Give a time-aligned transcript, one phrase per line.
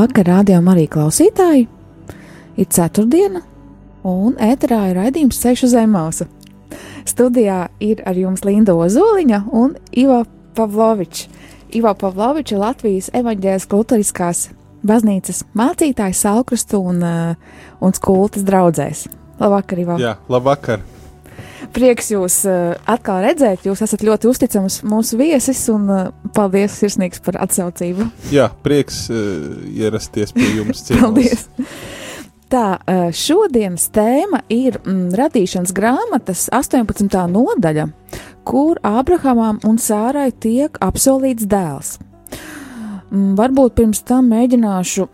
[0.00, 1.66] Labvakar, rādījumam, arī klausītāji!
[2.56, 3.42] Ir ceturtdiena,
[4.08, 6.26] un ēterā ir raidījums Ceļš uz Zemausu.
[7.04, 10.22] Studijā ir ar jums Linda Ozoliņa un Ivo
[10.56, 11.26] Pavlovičs.
[11.76, 14.46] Ivo Pavlovičs ir Latvijas evaņģēlas kultūriskās
[14.88, 19.04] baznīcas mācītājs Salkrastu un, uh, un skultas draudzēs.
[19.36, 20.00] Labvakar, Ivo!
[20.00, 20.80] Jā, labvakar!
[21.74, 23.66] Prieks jūs uh, atkal redzēt.
[23.68, 26.02] Jūs esat ļoti uzticams mūsu viesis, un uh,
[26.36, 28.08] paldies sirsnīgs par atsaucību.
[28.34, 30.86] Jā, prieks uh, ierasties pie jums.
[31.00, 31.48] paldies!
[32.50, 32.80] Tā,
[33.14, 37.06] šodienas tēma ir mm, radīšanas grāmatas 18.
[37.30, 37.84] nodaļa,
[38.42, 41.92] kur Ābrahamam un Sārai tiek apsolīts dēls.
[43.10, 45.06] Mm, varbūt pirms tam mēģināšu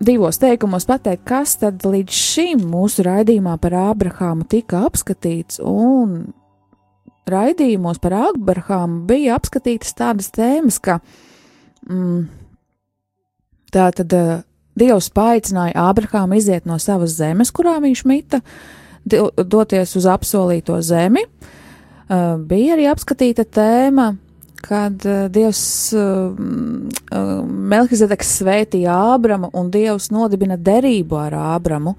[0.00, 6.32] divos teikumos pateikt, kas tad līdz šim mūsu raidījumā par Ābrahāmu tika apskatīts, un
[7.28, 11.00] raidījumos par Ābrahāmu bija apskatītas tādas tēmas, ka
[11.88, 12.28] mm,
[13.74, 14.14] tā tad
[14.78, 18.38] Dievs paaicināja Ābrahāmu iziet no savas zemes, kurā viņš mita,
[19.08, 21.24] doties uz apsolīto zemi.
[22.08, 24.12] Uh, bija arī apskatīta tēma
[24.68, 25.62] kad uh, Dievs
[25.96, 26.34] uh,
[27.72, 31.94] Melkizedeks svētīja Ābramu un Dievs nodibina derību ar Ābramu,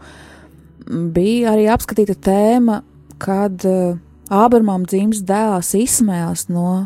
[0.86, 2.82] bija arī apskatīta tēma,
[3.22, 3.98] kad uh,
[4.30, 6.86] Ābramam dzims dēls Ismēls no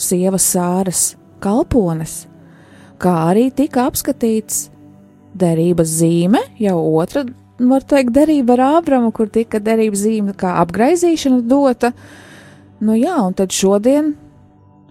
[0.00, 1.02] sievas sāras
[1.44, 2.22] kalpones,
[2.96, 4.68] kā arī tika apskatīts
[5.38, 7.26] derības zīme, jau otra,
[7.58, 11.92] var teikt, derība ar Ābramu, kur tika derības zīme kā apgraizīšana dota.
[12.80, 14.14] Nu jā, un tad šodien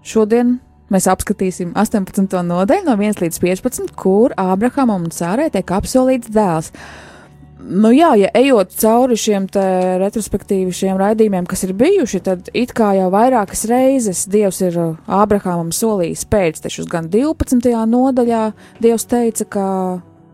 [0.08, 0.58] Šodien
[0.94, 2.32] mēs apskatīsim 18.
[2.48, 6.72] nodaļu no 1 līdz 15, kur Ābrahamam un Sārai tiek apsolīts dēls.
[7.68, 9.50] Nu jā, ja ejot cauri šiem
[10.00, 15.74] retrospektīvi šiem raidījumiem, kas ir bijuši, tad it kā jau vairākas reizes Dievs ir Ābrahamam
[15.76, 17.74] solījis pēctečus, gan 12.
[17.92, 18.44] nodaļā
[18.80, 19.66] Dievs teica, ka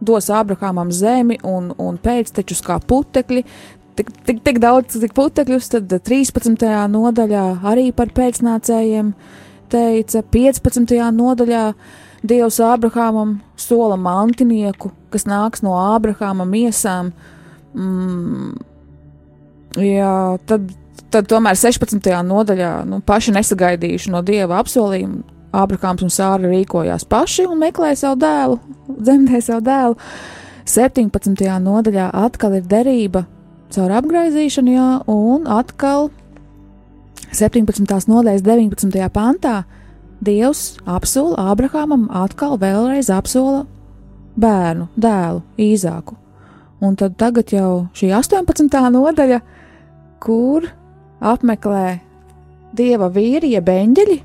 [0.03, 3.45] dos Ābrahamam zemi un, un pēctečus kā putekļi,
[3.97, 6.67] tik, tik, tik daudz, cik putekļus, tad 13.
[6.93, 9.13] nodaļā arī par pēcnācējiem
[9.73, 10.93] teica 15.
[11.17, 11.65] nodaļā,
[12.23, 17.11] Dievs Ābrahamam sola mantinieku, kas nāks no Ābrahāma miesām.
[17.75, 18.53] Mm,
[19.81, 20.13] jā,
[20.47, 20.71] tad,
[21.11, 22.07] tad tomēr 16.
[22.29, 25.23] nodaļā nu, paši nesagaidījuši no Dieva apsolījumu.
[25.53, 28.57] Ābrahāms un Sāra rīkojās paši un meklēja savu dēlu,
[28.89, 29.99] dzemdēja savu dēlu.
[30.65, 31.43] 17.
[31.61, 33.27] nodaļā atkal ir derība
[33.73, 36.09] caur apgaizīšanu, jā, un atkal
[37.33, 37.89] 17.
[38.11, 39.07] nodaļas 19.
[39.09, 39.63] pantā
[40.23, 43.63] Dievs apsola Ābrahamam atkal vēlreiz apsola
[44.37, 46.13] bērnu, dēlu, īzāku.
[46.83, 48.69] Un tad tagad jau šī 18.
[48.93, 49.39] nodaļa,
[50.21, 50.67] kur
[51.23, 51.99] apmeklē
[52.77, 54.19] dieva vīri, jeb eņģeļi,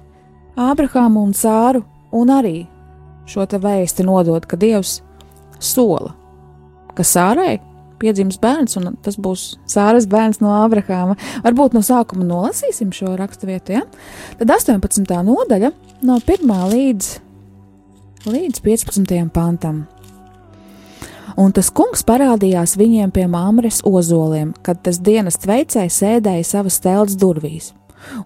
[0.58, 2.66] Ābrahāmu un Sāru, un arī
[3.28, 4.98] šo te vēsti nodod, ka Dievs
[5.62, 6.12] sola,
[6.92, 7.56] ka Sārai
[8.00, 11.18] piedzims bērns, un tas būs Sāras bērns no Ābrahāma.
[11.44, 13.78] Varbūt no sākuma nolasīsim šo raksturvietu.
[13.78, 13.84] Ja?
[14.40, 15.04] Tad 18.
[15.28, 15.72] nodaļa
[16.08, 16.56] no 1.
[16.74, 17.12] līdz,
[18.28, 19.14] līdz 15.
[19.34, 19.86] pantam.
[21.38, 27.14] Un tas kungs parādījās viņiem pie māmres ozoliem, kad tas dienas veicējs sēdēja savas telts
[27.20, 27.70] durvīs.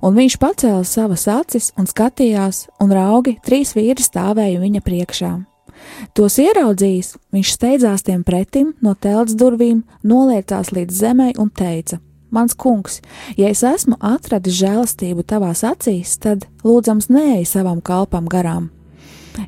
[0.01, 5.33] Un viņš pacēla savas acis un skatījās, un raugi trīs vīri stāvēja viņa priekšā.
[6.17, 12.01] Tos ieraudzījis, viņš steidzās tiem pretim no telts durvīm, noliecās līdz zemē un teica:
[12.33, 13.01] Mans kungs,
[13.37, 18.71] ja es esmu atradis žēlastību tavās acīs, tad lūdzams neej savam kalpam garām.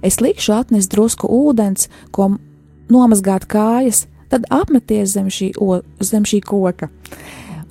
[0.04, 2.34] Es likšu atnest drusku ūdens, ko
[2.92, 6.90] nomazgāt kājas, tad apmeties zem šī, o, zem šī koka.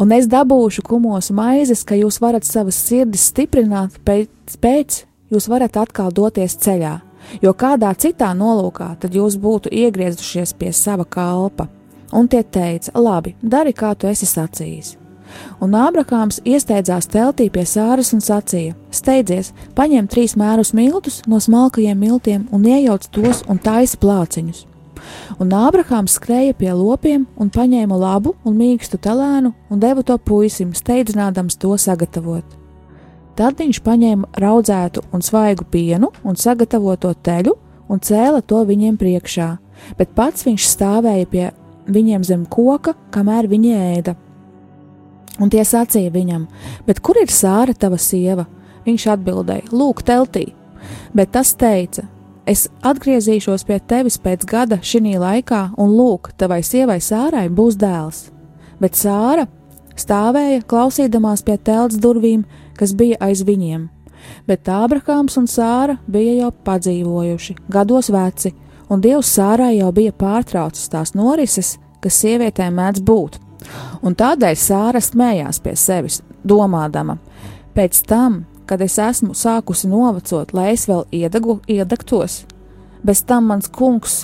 [0.02, 5.04] Un es dabūšu kumosu maizes, ka jūs varat savas sirdis stiprināt, pēc, pēc
[5.34, 7.00] jūs varat atkal doties ceļā
[7.42, 11.68] jo kādā citā nolūkā tad jūs būtu iegriezušies pie sava kalpa.
[12.14, 14.98] Un tie teica: Labi, dari kā tu esi sacījis.
[15.64, 22.00] Un Ābrahāms iesteidzās teltī pie sāras un sacīja: Steidzies, paņem trīs mērus miltus no smalkajiem
[22.00, 24.66] miltiem un iejauc tos un taisa plāciņus.
[25.42, 30.72] Un Ābrahāms skrēja pie lopiem un paņēma labu un mīkstu telēnu un deva to puisim,
[30.78, 32.63] steidzinādams to sagatavot.
[33.34, 37.56] Tad viņš paņēma raudzētu un svaigu pienu un sagatavoto teļu
[37.90, 39.50] un cēla to viņiem priekšā,
[39.98, 41.48] bet pats viņš stāvēja pie
[41.90, 44.16] viņiem zem koka, kamēr viņi ēda.
[45.42, 46.46] Un tie sacīja viņam,
[46.86, 48.46] bet kur ir sāra tava sieva?
[48.86, 50.52] Viņš atbildēja, lūk, teltī.
[51.16, 52.04] Bet tas teica,
[52.46, 58.28] es atgriezīšos pie tevis pēc gada šī laikā, un lūk, tavai sievai sārai būs dēls.
[58.84, 59.48] Bet sāra
[59.96, 62.44] stāvēja klausīdamās pie telts durvīm,
[62.78, 63.88] kas bija aiz viņiem.
[64.48, 68.54] Bet Ābrahāms un Sāra bija jau padzīvojuši, gados veci,
[68.90, 73.40] un Dievs Sārai jau bija pārtraucis tās norises, kas sievietēm mēdz būt.
[74.04, 77.18] Un tādēļ Sāra smējās pie sevis, domādama:
[77.76, 82.44] Pēc tam, kad es esmu sākusi novacot, lai es vēl iedegu, iedegtos,
[83.04, 84.24] bez tam mans kungs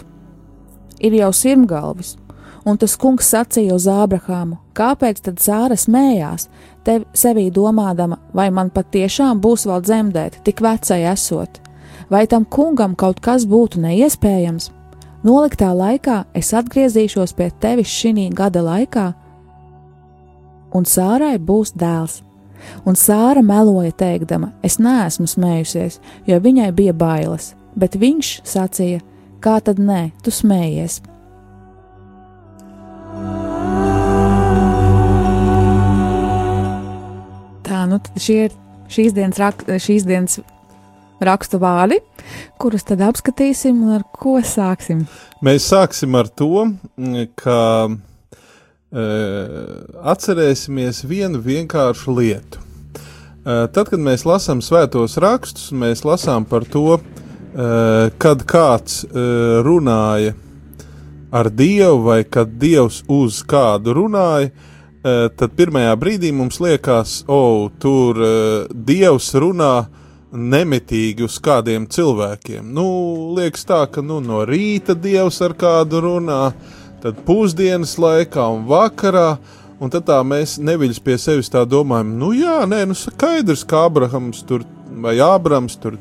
[0.99, 2.17] ir jau sirmgalvis,
[2.65, 6.49] un tas kungs sacīja uz Ābrahāmu: Kāpēc tad Sāra smējās,
[6.83, 11.61] tev sevī domādama, vai man patiešām būs vēl dzemdēt, tik vecai esot?
[12.09, 14.71] Vai tam kungam kaut kas būtu neiespējams?
[15.23, 19.09] Noliktā laikā es atgriezīšos pie tevis šī gada laikā,
[20.73, 22.21] un Sārai būs dēls.
[22.85, 28.99] Un Sāra meloja, teikdama, es neesmu smējusies, jo viņai bija bailes, bet viņš sacīja,
[29.39, 30.99] kā tad nē, tu smējies.
[37.89, 38.55] Nu šie ir
[38.89, 40.39] šīs dienas, rak, šīs dienas
[41.23, 41.99] rakstu vārdi,
[42.61, 45.03] kurus tad apskatīsim un ar ko sāksim.
[45.45, 46.65] Mēs sāksim ar to,
[47.39, 47.59] ka
[47.89, 49.05] e,
[50.13, 52.63] atcerēsimies vienu vienkāršu lietu.
[52.63, 57.71] E, tad, kad mēs lasām svētos rakstus, mēs lasām par to, e,
[58.21, 59.25] kad kāds e,
[59.65, 60.35] runāja
[61.31, 64.49] ar Dievu vai kad Dievs uz kādu runāja,
[65.03, 68.31] tad pirmajā brīdī mums liekas, o, oh, tur e,
[68.73, 69.73] Dievs runā
[70.29, 72.67] nemitīgi uz kādiem cilvēkiem.
[72.75, 72.85] Nu,
[73.37, 76.41] liekas tā, ka nu, no rīta Dievs ar kādu runā,
[77.03, 79.37] tad pusdienas laikā un vakarā.
[79.79, 84.41] Un tad mēs neviļus pie sevis tā domājam, nu jā, nē, nu skaidrs, ka Abrahams
[84.43, 84.65] tur
[85.01, 85.97] vai Ābrams tur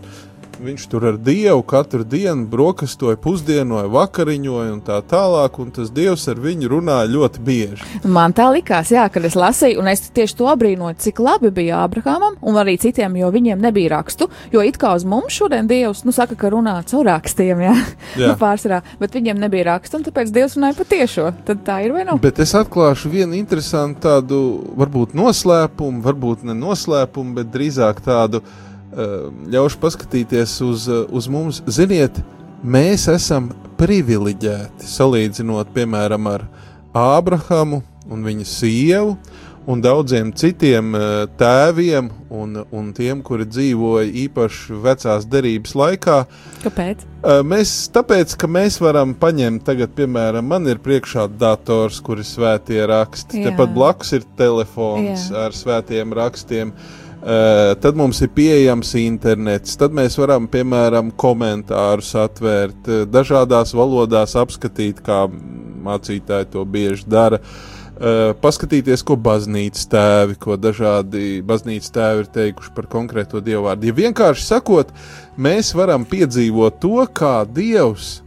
[0.63, 6.27] viņš tur ar Dievu katru dienu brokastoja, pusdienoja, vakariņoja un tā tālāk, un tas Dievs
[6.31, 7.89] ar viņu runāja ļoti bieži.
[8.05, 11.83] Man tā likās, jā, kad es lasīju, un es tieši to brīnoju, cik labi bija
[11.85, 16.05] Abrahamam un arī citiem, jo viņiem nebija rakstu, jo it kā uz mums šodien Dievs,
[16.09, 17.75] nu, saka, ka runā caur rakstiem, jā,
[18.19, 18.33] jā.
[18.33, 21.33] nu, pārsvarā, bet viņiem nebija rakstu, un tāpēc Dievs runāja patiešo.
[21.49, 22.23] Tad tā ir vai nav?
[22.23, 24.41] Bet es atklāšu vienu interesantu tādu,
[24.79, 28.65] varbūt noslēpumu, varbūt ne noslēpumu, bet drīzāk tādu uh,
[28.99, 31.63] ļaušu paskatīties uz, uz mums.
[31.71, 32.21] Ziniet,
[32.63, 36.49] mēs esam privileģēti salīdzinot, piemēram, ar
[36.99, 39.19] Ābrahamu un viņa sievu
[39.69, 40.95] un daudziem citiem
[41.39, 46.17] tēviem un, un tiem, kuri dzīvoja īpaši vecās derības laikā.
[46.63, 47.05] Kāpēc?
[47.45, 52.81] Mēs, tāpēc, ka mēs varam paņemt, tagad, piemēram, man ir priekšā dators, kur ir svētie
[52.89, 53.43] raksti.
[53.43, 53.51] Jā.
[53.53, 55.45] Tepat blakus ir telefons Jā.
[55.45, 56.73] ar svētiem rakstiem.
[56.73, 63.75] Uh, Uh, tad mums ir pieejams internets, tad mēs varam, piemēram, komentārus atvērt, uh, dažādās
[63.75, 65.25] valodās apskatīt, kā
[65.89, 67.41] mācītāji to bieži dara.
[67.99, 73.91] Uh, paskatīties, ko baznīcas tēvi, ko dažādi baznīcas tēvi ir teikuši par konkrēto dievu vārdu.
[73.91, 74.95] Ja vienkārši sakot,
[75.35, 78.21] mēs varam piedzīvot to, kā Dievs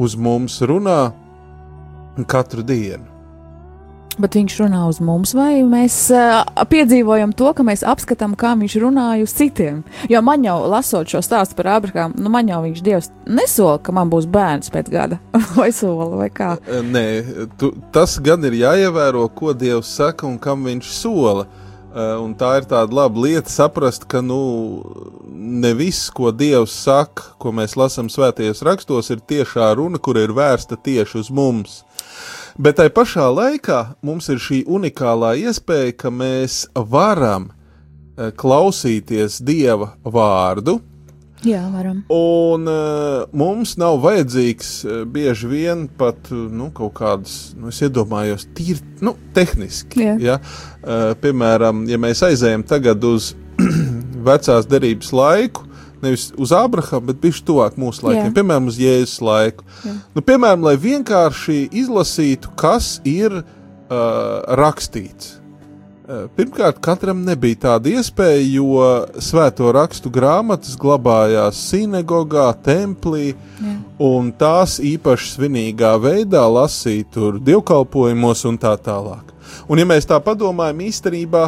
[0.00, 1.12] uz mums runā
[2.28, 3.11] katru dienu.
[4.20, 8.76] Bet viņš runā uz mums, vai mēs uh, piedzīvojam to, ka mēs apskatām, kā viņš
[8.82, 9.80] runāja uz citiem.
[10.12, 13.94] Jo man jau, lasot šo stāstu par Abrahāmu, nu man jau viņš Dievs nesola, ka
[13.96, 15.20] man būs bērns pēc gada,
[15.58, 16.54] vai sola, vai kā.
[16.68, 17.06] Nē,
[17.60, 21.48] tu, tas gan ir jāievēro, ko Dievs saka un kam viņš sola.
[21.92, 24.40] Uh, un tā ir tāda laba lieta saprast, ka nu,
[25.28, 30.32] ne viss, ko Dievs saka, ko mēs lasām svētajos rakstos, ir tiešā runa, kur ir
[30.32, 31.82] vērsta tieši uz mums.
[32.58, 39.94] Bet tai pašā laikā mums ir šī unikālā iespēja, ka mēs varam eh, klausīties Dieva
[40.04, 40.80] vārdu.
[41.42, 42.04] Jā, varam.
[42.12, 48.46] Un uh, mums nav vajadzīgs uh, bieži vien pat nu, kaut kādas, nu, es iedomājos,
[48.54, 50.04] tīri nu, tehniski.
[50.04, 50.14] Jā.
[50.22, 50.36] Ja?
[50.84, 53.32] Uh, piemēram, ja mēs aizējam tagad uz
[54.28, 55.66] vecās derības laiku,
[56.04, 58.34] nevis uz Abrahama, bet viņš tuvāk mūsu laikiem, Jā.
[58.38, 59.66] piemēram, uz Jēzus laiku.
[59.86, 59.94] Jā.
[60.16, 63.46] Nu, piemēram, lai vienkārši izlasītu, kas ir uh,
[64.58, 65.38] rakstīts.
[66.02, 68.86] Uh, pirmkārt, katram nebija tāda iespēja, jo
[69.22, 73.32] svēto rakstu grāmatas glabājās sinagogā, templī,
[73.62, 73.74] Jā.
[74.02, 79.30] un tās īpaši svinīgā veidā lasīja tur dievkalpojumos un tā tālāk.
[79.70, 81.46] Un, ja mēs tā padomājam, īstenībā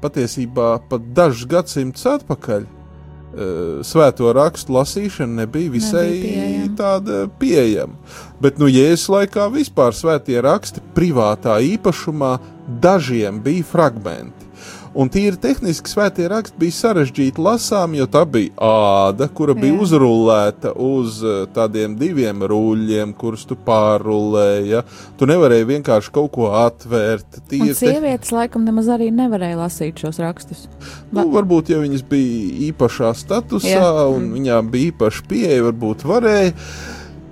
[0.00, 6.76] patiesībā pat dažus gadsimtus atpakaļ uh, svēto rakstu lasīšana nebija visai Nebija pieejama.
[6.78, 8.16] tāda pieejama.
[8.40, 12.38] Bet, nu, Jēzus laikā vispār svētie raksti privātā īpašumā
[12.80, 14.49] dažiem bija fragmenti.
[14.90, 19.78] Un tīri tehniski svētie raksti bija sarežģīti lasām, jo tā bija āda, kura bija Jā.
[19.84, 24.72] uzrullēta uz eh, tādiem diviem ruļļiem, kurus tu pārrullēji.
[24.72, 24.82] Ja?
[25.20, 27.38] Tu nevarēji vienkārši kaut ko atvērt.
[27.38, 30.66] Un Tīri sievietes laikam nemaz arī nevarēja lasīt šos rakstus.
[31.14, 34.08] Nu, varbūt, ja viņas bija īpašā statusā Jā.
[34.10, 36.56] un viņām bija īpaša pieeja, varbūt varēja.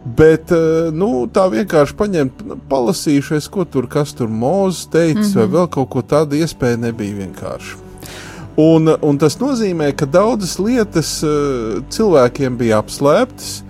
[0.04, 5.24] Bet eh, nu, tā vienkārši paņemt, nu, palasījušies, ko tur kas tur mūzis teica, mm
[5.24, 5.36] -hmm.
[5.38, 7.76] vai vēl kaut ko tādu iespēju nebija vienkārši.
[8.58, 13.62] Un, un tas nozīmē, ka daudzas lietas eh, cilvēkiem bija apslēptas,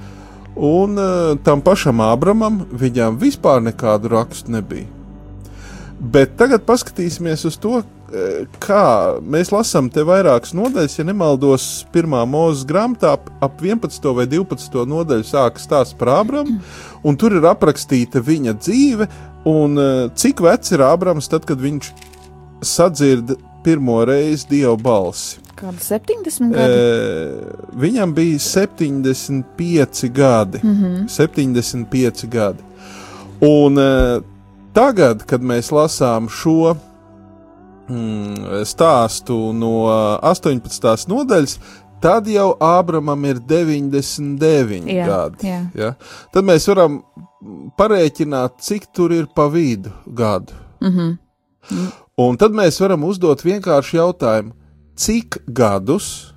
[0.56, 4.87] un eh, tam pašam Ābramam viņam vispār nekādu rakstu nebija.
[5.99, 7.82] Bet tagad paskatīsimies uz to,
[8.65, 8.85] kā
[9.21, 10.99] mēs lasām te vairākas nodaļas.
[10.99, 14.15] Ja nemaldos, pirmā mūzes grāmatā ap- ap 11.
[14.17, 14.85] vai 12.
[14.88, 16.61] nodaļu sākas stāsts par Ābramu,
[17.05, 19.09] un tur ir aprakstīta viņa dzīve,
[19.45, 19.77] un
[20.15, 21.93] cik vecs ir Ābrams tad, kad viņš
[22.65, 25.38] sadzird pirmo reizi Dieva balsi.
[25.59, 26.73] Kāda 70 gadi?
[26.73, 30.61] E, viņam bija 75 gadi.
[30.62, 31.09] Mm -hmm.
[31.09, 32.62] 75 gadi.
[33.41, 34.21] Un e,
[34.73, 36.77] tagad, kad mēs lasām šo
[37.88, 39.88] mm, stāstu no
[40.23, 41.09] 18.
[41.11, 41.59] nodaļas,
[42.02, 45.49] tad jau Ābramam ir 99 Jā, gadi.
[45.49, 45.61] jā.
[45.75, 45.95] Ja?
[46.33, 47.00] Tad mēs varam
[47.78, 50.52] parēķināt, cik tur ir pa vidu gadu.
[50.80, 51.16] Mm -hmm.
[52.16, 54.52] Un tad mēs varam uzdot vienkārši jautājumu,
[54.97, 56.35] cik gadus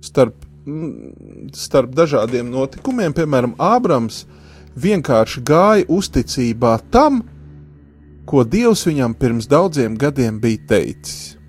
[0.00, 0.34] starp,
[0.66, 4.24] mm, starp dažādiem notikumiem, piemēram, Ābrams
[4.76, 7.22] vienkārši gāja uzticībā tam,
[8.30, 11.40] ko Dievs viņam pirms daudziem gadiem bija teicis.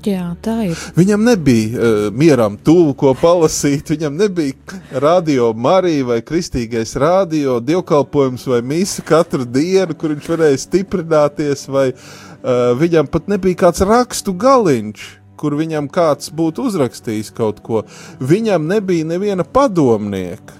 [0.00, 0.80] Jā, tā ir.
[0.96, 3.90] Viņam nebija uh, mieram tuvu, ko palasīt.
[3.92, 10.62] Viņam nebija radio Marija vai kristīgais radio, dievkalpojums vai mīsa katru dienu, kur viņš varēja
[10.62, 15.04] stiprināties, vai uh, viņam pat nebija kāds rakstu galiņš,
[15.40, 17.84] kur viņam kāds būtu uzrakstījis kaut ko.
[18.24, 20.56] Viņam nebija neviena padomnieka.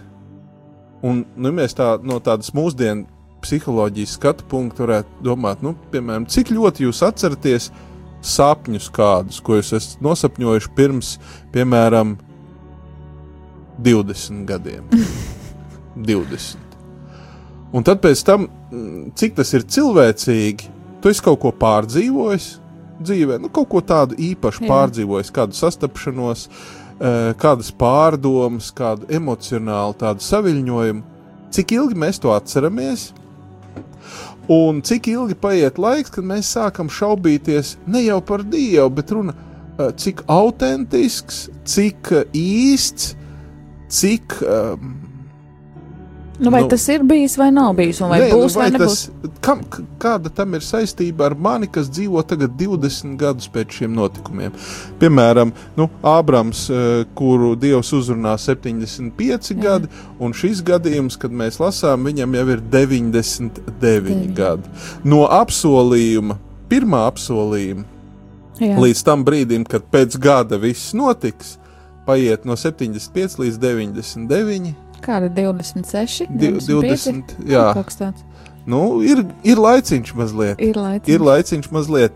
[1.01, 3.09] Un nu, mēs tā, no tādas mūsdienu
[3.45, 7.71] psiholoģijas skatu punkta varētu domāt, nu, piemēram, cik ļoti jūs atceraties
[8.21, 11.15] sapņus kādus, ko jūs esat nosapņojuši pirms,
[11.55, 12.17] piemēram,
[13.81, 14.91] 20 gadiem.
[15.97, 16.71] 20.
[17.73, 20.69] Un tad pēc tam, mm, cik tas ir cilvēcīgi,
[21.01, 22.51] tu esi kaut ko pārdzīvojis
[23.01, 24.69] dzīvē, nu, kaut ko tādu īpašu Jā.
[24.71, 31.03] pārdzīvojis, kādu sastapšanos, eh, kādas pārdomas, kādu emocionālu tādu saviņojumu.
[31.51, 33.11] Cik ilgi mēs to atceramies?
[34.51, 39.35] Un cik ilgi paiet laiks, kad mēs sākam šaubīties ne jau par Dievu, bet runa,
[39.79, 43.15] eh, cik autentisks, cik eh, īsts,
[43.89, 44.41] cik.
[44.43, 45.10] Um,
[46.41, 48.71] Nu, vai Nu, nu, tas ir bijis vai nav bijis, vai Nē, būs nu, vai
[48.73, 49.11] nebūs?
[49.13, 49.61] tas, kam,
[50.01, 54.55] kāda tam ir saistība ar mani, kas dzīvo tagad 20 gadus pēc šiem notikumiem?
[55.03, 59.61] Piemēram, nu, Ābrams, eh, kuru Dievs uzrunā 75 Jā.
[59.61, 64.35] gadi, un šis gadījums, kad mēs lasām, viņam jau ir 99 Deviņi.
[64.35, 64.63] gadi.
[65.05, 66.39] No apsolījuma,
[66.73, 67.85] pirmā apsolījuma
[68.61, 68.77] Jā.
[68.81, 71.59] līdz tam brīdim, kad pēc gada viss notiks,
[72.07, 74.75] paiet no 75 līdz 99.
[75.01, 76.27] Kāda 26?
[76.31, 77.73] Di- 20, jā.
[77.75, 78.23] Kaut kas tāds.
[78.67, 80.61] Nu, ir, ir laiciņš mazliet.
[80.61, 81.09] Ir laiks.
[81.09, 82.13] Ir laiciņš mazliet.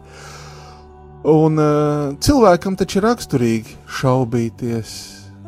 [1.25, 4.91] Un uh, cilvēkam taču ir raksturīgi šaubīties,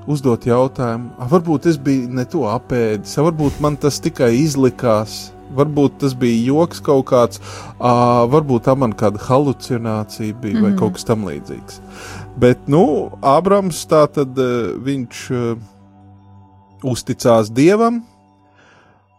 [0.08, 5.98] uzdot jautājumu, "A, varbūt es biju ne to apēdis, varbūt man tas tikai izlikās, varbūt
[6.00, 7.40] tas bija joks kaut kāds,
[7.78, 10.62] a, varbūt tā man kāda halucinācija bija mm -hmm.
[10.62, 10.78] vai Mhm.
[10.78, 11.80] kaut kas tam līdzīgs.
[12.38, 15.58] Bet, nu, Ābrams tā tad uh, viņš uh,
[16.84, 18.02] uzticās Dievam,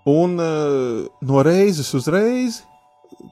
[0.08, 2.68] un uh, no reizes uz reizi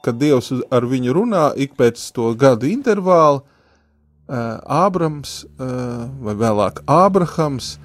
[0.02, 6.82] kad Dievs ar viņu runā ik pēc to gadu intervāla, uh, Ābrams uh, vai vēlāk
[6.90, 7.76] Ābrahams,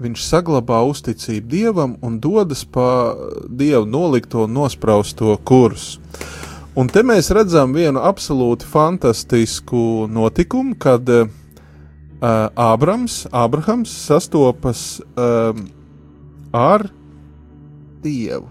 [0.00, 3.14] viņš saglabā uzticību Dievam un dodas pa
[3.48, 6.00] Dievu nolikto nospraustu kursu.
[6.78, 11.26] Un te mēs redzam vienu absolūti fantastisku notikumu, kad uh,
[12.20, 15.66] Ābrams, Ābrahams sastopas um,
[16.52, 16.88] ar
[18.02, 18.48] Dievu.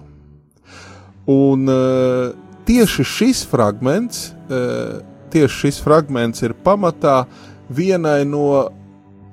[1.30, 2.34] Un uh,
[2.66, 5.00] tieši šis fragments, uh,
[5.34, 7.24] tieši šis fragments ir pamatā
[7.70, 8.70] vienai no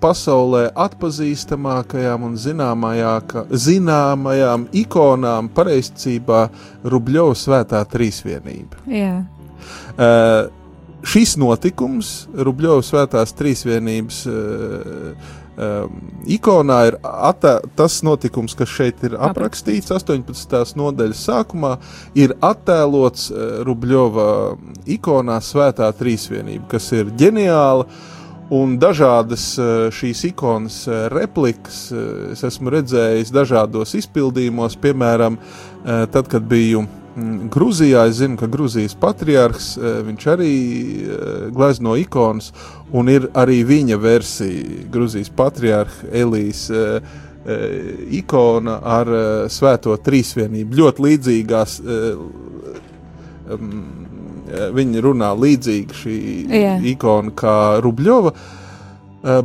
[0.01, 6.49] pasaulē atpazīstamākajām un zināmajām ikonām pareizcībā
[6.85, 8.77] Rubļova svētā trīsvienība.
[8.93, 9.25] Jā.
[9.97, 10.53] Uh,
[11.07, 14.37] šis notikums, Rubļovas svētās trīsvienības uh,
[15.57, 20.77] um, ikonā, ir attē, tas notikums, kas šeit ir aprakstīts 18.
[20.79, 21.77] nodaļas sākumā,
[22.19, 24.29] ir attēlots uh, Rubļova
[24.97, 27.89] ikonā Svētā trīsvienība, kas ir ģeniāla.
[28.57, 29.57] Un dažādas
[29.91, 30.77] šīs ikonas
[31.11, 31.81] replikas
[32.31, 35.41] es esmu redzējis dažādos izpildījumos, piemēram,
[35.83, 36.85] tad, kad biju
[37.17, 42.51] Grūzijā es zinu, ka Grūzijas patriarhs eh, viņš arī eh, glezno ikonas,
[42.93, 47.15] un ir arī viņa versija, Grūzijas patriarha Elijas eh,
[48.19, 49.09] ikona ar
[49.55, 50.75] Svēto trīsvienību.
[50.81, 51.77] Ļoti līdzīgās,
[53.55, 53.85] mm,
[54.75, 56.17] viņi runā līdzīgi šī
[56.51, 56.83] yeah.
[56.91, 57.57] ikona kā
[57.87, 58.35] Rubļova,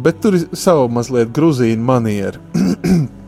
[0.02, 2.42] bet tur ir sava mazliet grūzīna maniera.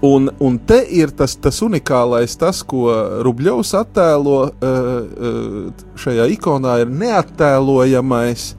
[0.00, 2.86] Un, un te ir tas, tas unikālais, tas, ko
[3.26, 8.52] Rubļovs attēlo uh, šajā ikonā, ir neattēlojamais,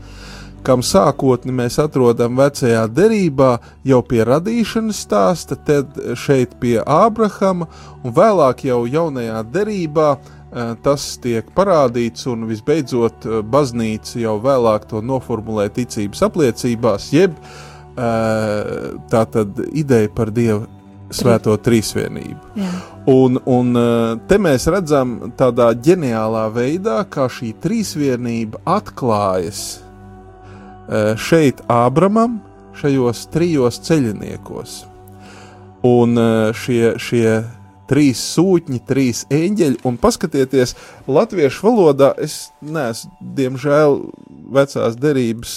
[0.68, 3.54] kam sākotni mēs atrodam vecajā derībā,
[3.88, 7.70] jau pie radīšanas stāsta, tad šeit pie Ābrahama,
[8.04, 15.00] un vēlāk jau jaunajā derībā uh, tas tiek parādīts, un visbeidzot baznīca jau vēlāk to
[15.00, 17.40] noformulē ticības apliecībās, jeb
[18.00, 20.79] tā tad ideja par Dievu
[21.14, 22.54] svēto trīsvienību.
[22.60, 22.72] Jā.
[23.10, 31.64] Un, un eh, te mēs redzam tādā ģeniālā veidā, kā šī trīsvienība atklājas eh, šeit
[31.72, 32.40] Ābramam,
[32.80, 34.76] šajos trijos ceļiniekos.
[35.90, 37.40] Un eh, šie, šie
[37.90, 40.76] trīs sūtņi, trīs eņģeļi, un paskatieties,
[41.10, 43.98] latviešu valodā es neesmu, diemžēl,
[44.54, 45.56] vecās derības,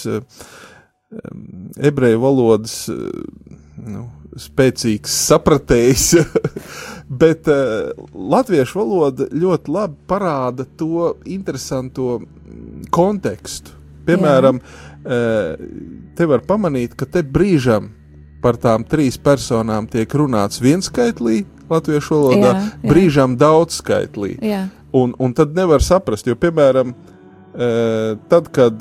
[1.77, 2.87] ebreju valodas,
[3.77, 4.07] nu,
[4.39, 6.07] spēcīgs sapratējs,
[7.23, 12.21] bet uh, latviešu valoda ļoti labi parāda to interesanto
[12.95, 13.79] kontekstu.
[14.07, 15.67] Piemēram, uh,
[16.17, 17.93] te var pamanīt, ka te brīžam
[18.43, 22.91] par tām trīs personām tiek runāts vienskaitlī, latviešu valodā, jā, jā.
[22.91, 24.37] brīžam daudzskaitlī.
[24.43, 24.67] Jā.
[24.99, 28.81] Un, un tad nevar saprast, jo, piemēram, uh, tad, kad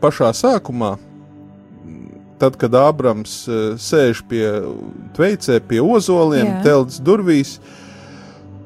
[0.00, 0.94] pašā sākumā
[2.42, 4.44] tad, kad Ābrams uh, sēž pie
[5.16, 7.56] tveicē, pie ozoliem, telts durvīs,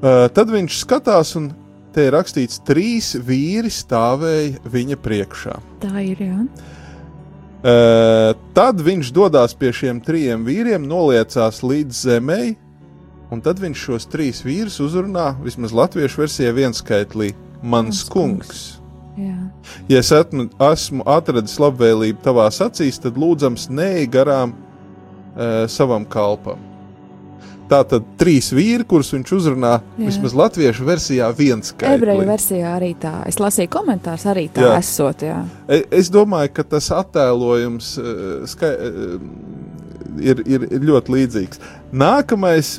[0.00, 1.52] uh, tad viņš skatās un
[1.96, 5.56] te ir rakstīts, trīs vīri stāvēja viņa priekšā.
[5.84, 6.40] Tā ir, jā.
[7.66, 12.54] Uh, tad viņš dodas pie šiem trim vīriem, noliecās līdz zemei,
[13.32, 17.32] un tad viņš šos trīs vīrus uzrunā vismaz latviešu versijā vienskaitlī:
[17.64, 18.46] Mans kungs.
[18.46, 18.85] kungs.
[19.16, 19.36] Jā.
[19.88, 26.60] Ja es esmu, esmu atradis labvēlību tavās acīs, tad lūdzams neej garām uh, savam kalpam.
[27.66, 30.04] Tā tad trīs vīri, kurus viņš uzrunā Jā.
[30.04, 31.98] vismaz latviešu versijā, viens skaitlis.
[31.98, 33.14] Ebreju versijā arī tā.
[33.26, 34.74] Es lasīju komentārus, arī tā jā.
[34.78, 35.24] esot.
[35.26, 35.40] Jā.
[35.66, 38.12] E, es domāju, ka tas attēlojums uh,
[38.46, 38.70] skai,
[40.22, 41.64] ir, ir, ir ļoti līdzīgs.
[41.96, 42.76] Nākamais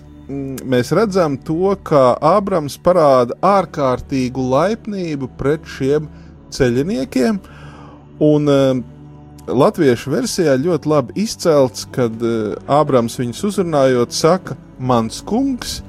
[0.67, 7.39] mēs redzam to, ka Ābrams parāda ārkārtīgu laipnību pret šiem cilvēkiem ceļiniekiem.
[8.23, 8.79] Un uh,
[9.47, 15.81] latviešu versijā ļoti labi izcelts, kad uh, Ābrams viņus uzrunājot, saka, mans kungs,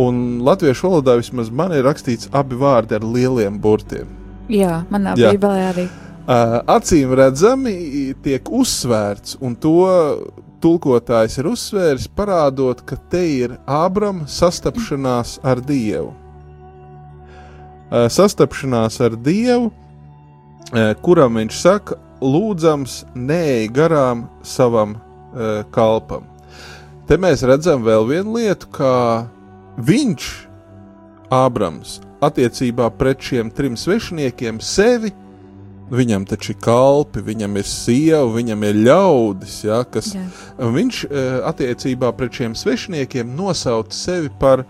[0.00, 4.08] un latviešu valodā vismaz man ir rakstīts abi vārdi ar lieliem burtiem.
[4.50, 5.32] Jā, manā Jā.
[5.32, 5.88] bībelē arī.
[6.30, 7.74] Uh, acīm redzami
[8.22, 9.80] tiek uzsvērts, un to
[10.60, 16.12] tulkotājs ir uzsvērs, parādot, ka te ir Ābrama sastapšanās ar Dievu.
[17.90, 19.79] Uh, sastapšanās ar Dievu, Eh,
[21.02, 26.26] kuram viņš saka, lūdzams, neej garām savam uh, kalpam.
[27.08, 29.26] Te mēs redzam vēl vienu lietu, kā
[29.80, 30.28] viņš,
[31.30, 35.12] Ābrams, attiecībā pret šiem trim svešiniekiem sevi,
[35.90, 40.24] viņam taču ir kalpi, viņam ir sieva, viņam ir ļaudis, ja, kas Jā.
[40.58, 41.20] viņš uh,
[41.50, 44.66] attiecībā pret šiem svešiniekiem nosauc sevi par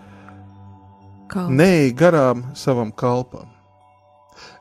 [1.49, 3.49] neej garām savam kalpam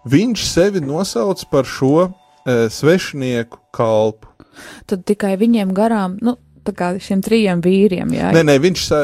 [0.08, 4.28] viņš sevi nosauc par šo e, svešinieku kalpu.
[4.90, 6.36] Tad tikai viņiem garām, nu,
[6.66, 8.30] tā kā šiem trijiem vīriem, jā.
[8.34, 9.02] Nē, nē, viņš, uh,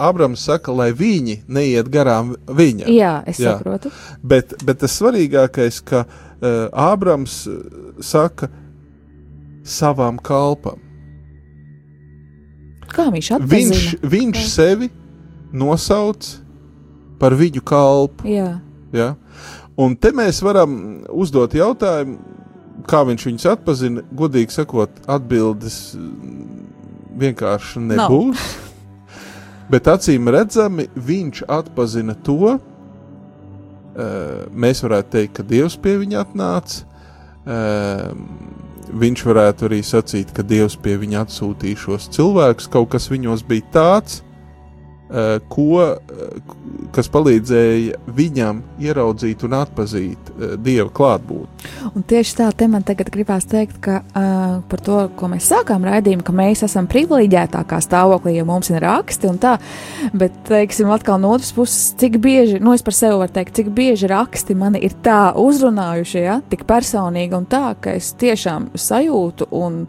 [0.00, 2.88] Abrams saka, lai viņi neiet garām viņam.
[2.92, 3.56] Jā, es jā.
[3.56, 3.92] saprotu.
[4.22, 7.42] Bet, bet tas svarīgākais, ka uh, Abrams
[8.00, 8.48] saka
[9.64, 10.80] savam kalpam.
[12.94, 13.74] Kā viņš atpazina?
[13.74, 14.48] Viņš, viņš Kā?
[14.52, 14.90] sevi
[15.54, 16.28] nosauc
[17.18, 18.28] par viņu kalpu.
[18.28, 18.58] Jā.
[18.94, 19.12] jā?
[19.80, 20.74] Un te mēs varam
[21.10, 22.18] uzdot jautājumu,
[22.90, 24.04] kā viņš viņus atpazina.
[24.14, 25.78] Godīgi sakot, atbildes
[27.18, 28.44] vienkārši nebūs.
[28.44, 28.60] No.
[29.72, 32.56] Bet acīm redzami viņš atpazina to,
[34.52, 36.84] mēs varētu teikt, ka Dievs pie viņa atnāca.
[38.94, 42.68] Viņš varētu arī sacīt, ka Dievs pie viņa atsūtīja šos cilvēkus.
[42.70, 44.23] Kaut kas viņos bija tāds, Eh,
[45.48, 46.54] ko, eh,
[46.94, 51.70] kas palīdzēja viņam ieraudzīt un atzīt uh, dieva klātbūtni.
[51.94, 55.86] Un tieši tā, te man tagad gribās teikt, ka uh, par to, ko mēs sākām
[55.86, 59.56] raidījumu, ka mēs esam privileģētākā stāvoklī, ja mums ir raksti un tā,
[60.14, 63.70] bet, teiksim, atkal no otras puses, cik bieži, nu, es par sevi varu teikt, cik
[63.74, 69.50] bieži raksti mani ir tā uzrunājuši, ja, tik personīgi un tā, ka es tiešām sajūtu
[69.54, 69.84] un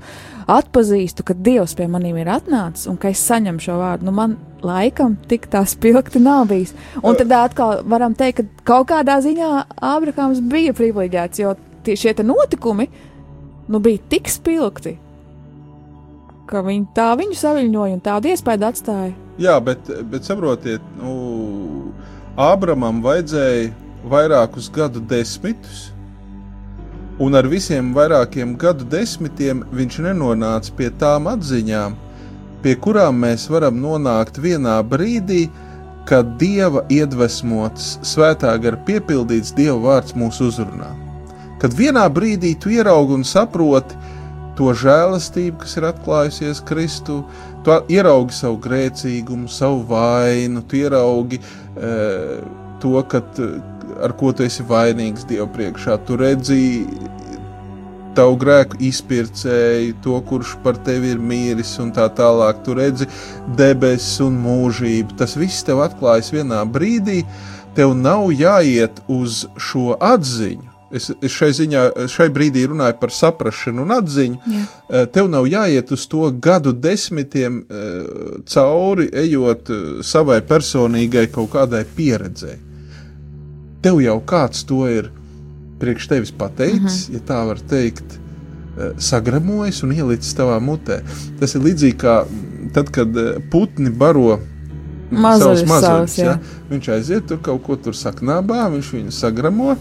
[0.52, 4.08] atpazīstu, ka Dievs pie maniem ir atnācis un ka es saņemu šo vārdu.
[4.08, 6.76] Nu, man laikam tik tā spilgti nav bijis.
[7.02, 9.52] Un tad atkal varam teikt, ka kaut kādā ziņā
[9.94, 11.56] Ābrahāms bija privileģēts, jo
[11.86, 12.90] tie šie notikumi
[13.68, 14.98] nu, bija tik spilgti,
[16.50, 19.14] ka viņi tā viņu saviņoja un tādu iespēju atstāja.
[19.42, 21.92] Jā, bet, bet saprotiet, nu,
[22.36, 23.72] Ābramam vajadzēja
[24.12, 25.90] vairākus gadu desmitus,
[27.20, 31.96] un ar visiem vairākiem gadu desmitiem viņš nenonāca pie tām atziņām,
[32.64, 35.46] pie kurām mēs varam nonākt vienā brīdī,
[36.06, 40.92] kad dieva iedvesmots, svētā gara piepildīts dieva vārds mūs uzrunā.
[41.62, 43.98] Kad vienā brīdī tu ieraugi un saproti
[44.56, 47.24] to žēlastību, kas ir atklājusies Kristu,
[47.66, 51.96] tu ieraugi savu grēcīgumu, savu vainu, tu ieraugi e,
[52.84, 53.42] to, kad,
[54.04, 56.86] ar ko tu esi vainīgs Dieva priekšā, tu redzi
[58.16, 62.62] tavu grēku izpircēju, to, kurš par tevi ir mīris, un tā tālāk.
[62.66, 63.10] Tu redzi
[63.60, 65.18] debesis un mūžību.
[65.20, 67.24] Tas viss tev atklājas vienā brīdī.
[67.76, 70.72] Tev nav jāiet uz šo atziņu.
[70.96, 71.82] Es, es šai, ziņā,
[72.12, 74.38] šai brīdī runāju par saprāšanu un atziņu.
[74.54, 74.62] Jā.
[74.88, 78.06] Eh, tev nav jāiet uz to gadu desmitiem eh,
[78.54, 82.62] cauri, ejot eh, savai personīgai kaut kādai pieredzēji.
[83.86, 85.12] Tev jau kāds to ir
[85.80, 86.88] priekš tevis pateicis, uh mhm.
[86.88, 87.14] -huh.
[87.14, 88.18] ja tā var teikt,
[88.78, 91.02] eh, sagramojis un ielicis tavā mutē.
[91.40, 92.26] Tas ir līdzīgi kā
[92.74, 94.40] tad, kad eh, putni baro
[95.12, 96.18] savus mazuļus.
[96.18, 96.38] Ja?
[96.70, 99.76] Viņš aiziet tur kaut ko tur saknābā, viņš viņu sagramo,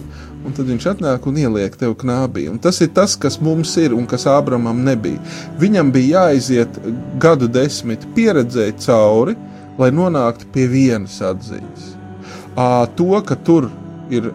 [0.45, 2.49] un tad viņš atnāk un ieliek tev knābī.
[2.51, 5.21] Un tas ir tas, kas mums ir un kas Ābramam nebija.
[5.61, 6.79] Viņam bija jāaiziet
[7.19, 9.37] gadu desmit pieredzēt cauri,
[9.79, 11.95] lai nonāktu pie vienas atziņas.
[12.97, 13.71] To, ka tur
[14.13, 14.31] ir,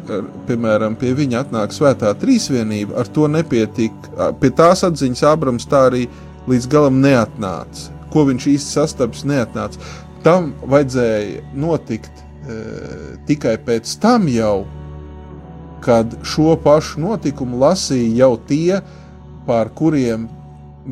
[0.47, 4.31] piemēram, pie viņa atnāk svētā trīsvienība, ar to nepietika.
[4.41, 6.07] Pie tās atziņas Ābrams tā arī
[6.49, 7.93] līdz galam neatnāca.
[8.13, 9.81] Ko viņš īsti sastaps, neatnāca.
[10.25, 12.57] Tam vajadzēja notikt e,
[13.29, 14.65] tikai pēc tam jau,
[15.85, 18.81] kad šo pašu notikumu lasīja jau tie,
[19.47, 20.27] pār kuriem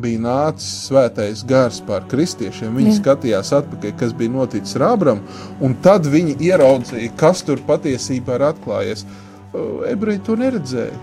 [0.02, 2.74] bija nācis svētais gars pār kristiešiem.
[2.78, 2.96] Viņi Jā.
[3.00, 8.46] skatījās atpakaļ, kas bija noticis ar Ābramu, un tad viņi ieraudzīja, kas tur patiesībā ir
[8.52, 9.04] atklājies.
[9.88, 10.96] Ebreji to neredzēja.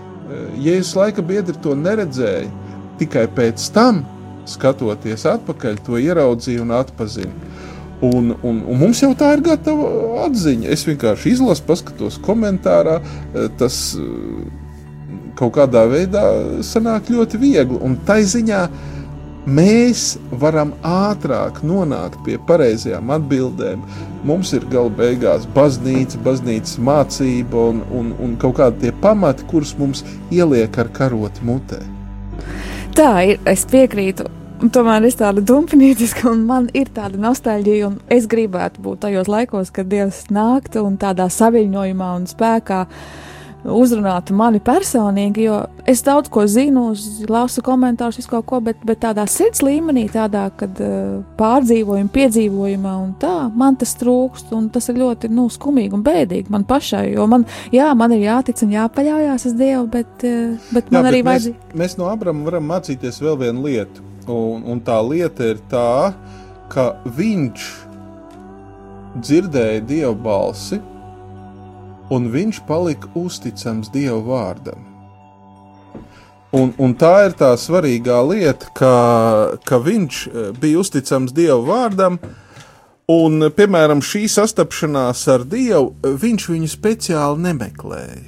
[0.62, 2.50] Jēzus laika biedri to neredzēja.
[3.00, 4.04] Tikai pēc tam,
[4.48, 7.34] skatoties atpakaļ, to ieraudzīja un atpazina.
[8.04, 10.68] Un, un, un mums jau tā ir gatava atziņa.
[10.72, 12.98] Es vienkārši izlasu, paskatos komentārā.
[13.56, 13.78] Tas
[15.36, 16.26] kaut kādā veidā
[16.64, 17.80] sanāk ļoti viegli.
[17.84, 18.60] Un tai ziņā
[19.46, 23.82] mēs varam ātrāk nonākt pie pareizajām atbildēm.
[24.26, 29.76] Mums ir gala beigās baznīca, baznīcas mācība un, un, un kaut kādi tie pamati, kurus
[29.78, 30.02] mums
[30.34, 31.82] ieliek ar karoti mutē.
[32.96, 34.26] Tā ir, es piekrītu.
[34.64, 39.28] Un tomēr es tādu dumpinieciska, un man ir tāda nostalģija, un es gribētu būt tajos
[39.28, 43.25] laikos, kad Dievs nāktu un tādā saviņojumā un spēkā uh,
[43.72, 46.88] uzrunātu mani personīgi, jo es daudz ko zinu,
[47.30, 52.94] lasu komentārus, visu kaut ko, bet, bet tādā sirds līmenī, tādā, kad uh, pārdzīvojuma, piedzīvojumā
[53.02, 57.08] un tā, man tas trūkst, un tas ir ļoti, nu, skumīgi un bēdīgi man pašai,
[57.14, 61.12] jo man, jā, man ir jātic un jāpaļaujas uz Dievu, bet, uh, bet man jā,
[61.12, 61.70] arī vajadzīga.
[61.72, 66.12] Mēs, mēs no Abrama varam mācīties vēl vienu lietu, un, un tā lieta ir tā,
[66.72, 67.70] ka viņš
[69.22, 70.80] dzirdēja Dieva balsi,
[72.10, 74.84] un viņš palika uzticams Dieva vārdam.
[76.54, 78.92] Un, un tā ir tā svarīgā lieta, ka,
[79.66, 82.20] ka viņš e, bija uzticams Dieva vārdam,
[83.12, 88.22] un, piemēram, šī sastapšanās ar Dievu, e, viņš viņu speciāli nemeklēja.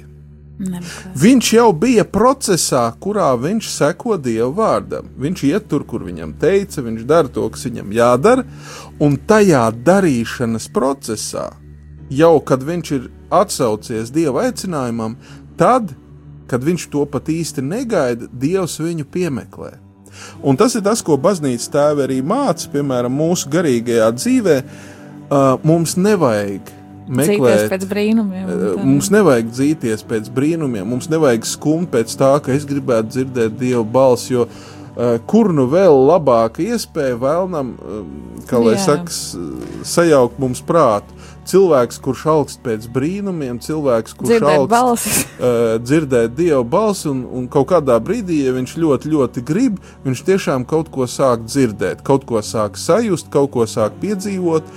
[0.59, 1.13] Nemeklē.
[1.23, 5.07] Viņš jau bija procesā, kurā viņš seko Dieva vārdam.
[5.15, 8.43] Viņš iet tur, kur viņam teica, viņš dara to, kas viņam jādara,
[8.99, 11.47] un tajā darīšanas procesā
[12.09, 15.17] jau kad viņš ir atsaucies Dieva aicinājumam,
[15.59, 15.93] tad,
[16.49, 19.75] kad viņš to pat īsti negaida, Dievs viņu piemeklē.
[20.43, 24.57] Un tas ir tas, ko baznīca tēvi arī māca, piemēram, mūsu garīgajā dzīvē.
[25.63, 26.73] Mums nevajag
[27.09, 27.67] meklēt.
[27.71, 28.49] pēc brīnumiem.
[28.81, 33.85] Mums nevajag dzīties pēc brīnumiem, mums nevajag skumt pēc tā, ka es gribētu dzirdēt Dieva
[33.85, 34.47] balsi, jo
[35.29, 37.75] kur nu vēl labāka iespēja vēlnam,
[38.49, 39.13] kā lai saka,
[39.87, 41.15] sajaukt mums prātu.
[41.49, 45.21] Cilvēks, kurš augst pēc brīnumiem, cilvēks, kurš Dzirdēt augst balsis.
[45.39, 50.25] uh, dzirdēt Dieva balsi, un, un kaut kādā brīdī, ja viņš ļoti, ļoti grib, viņš
[50.27, 54.69] tiešām kaut ko sāk dzirdēt, kaut ko sāk sajust, kaut ko sāk piedzīvot.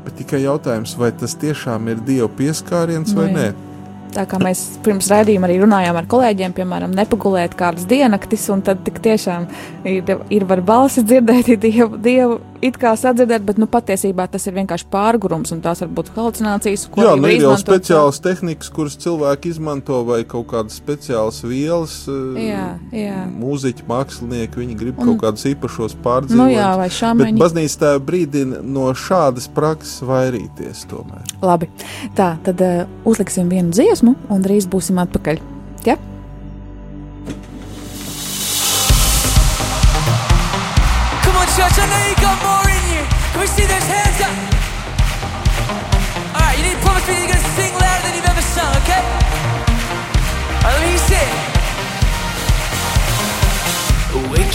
[0.00, 3.48] Bet tikai jautājums, vai tas tiešām ir Dieva pieskāriens vai Nu, nē.
[4.14, 8.82] Tā kā mēs pirms raidījuma arī runājām ar kolēģiem, piemēram, nepagulēt kādas diennaktis, un tad
[8.86, 9.46] tik tiešām
[9.86, 14.46] ir, ir var balsi dzirdēt, ir dievu, dievu it kā sadzirdēt, bet nu, patiesībā tas
[14.46, 18.96] ir vienkārši pārgurums, un tās var būt halucinācijas, Jā, nu ir jau speciālas tehnikas, kuras
[19.00, 22.06] cilvēki izmanto, vai kaut kādas speciālas vielas.
[22.08, 23.20] eh, Jā, jā.
[23.32, 26.36] Mūziķi, mākslinieki, viņi grib Un- kaut kādus īpašos pārdzīvojumus.
[26.36, 27.38] Nu jā, vai Bet šāmeņi.
[27.38, 31.24] baznīca tā brīdina no šādas prakses vairīties tomēr.
[31.42, 31.68] Labi,
[32.14, 35.38] tā, tad uh, uzliksim vienu dziesmu, un drīz būsim atpakaļ.
[35.86, 35.96] Ja?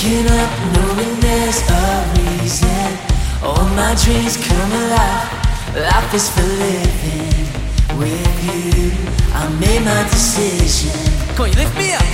[0.05, 2.93] Waking up knowing there's a reason.
[3.41, 5.25] All my dreams come alive.
[5.73, 7.49] Life is for living
[7.97, 8.93] with you.
[9.33, 10.93] I made my decision.
[11.33, 12.05] Come on, you lift me up.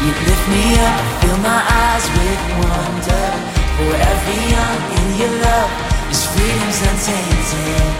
[0.00, 3.28] You lift me up, fill my eyes with wonder.
[3.76, 5.68] For every young in your love,
[6.08, 7.92] this freedom's untainted.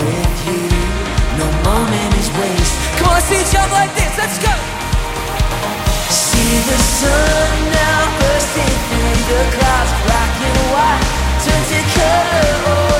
[0.00, 0.72] With you,
[1.36, 2.96] no moment is wasted.
[2.96, 4.16] Come on, let's see each other like this.
[4.16, 4.74] Let's go.
[6.10, 11.04] See the sun now bursting through the clouds, black and white,
[11.44, 12.93] turn to color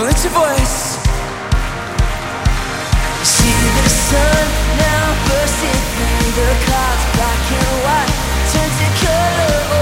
[0.00, 0.96] Come on, your voice.
[3.22, 4.46] See the sun
[4.78, 8.12] now bursting through the clouds, black and white,
[8.50, 9.79] turn to color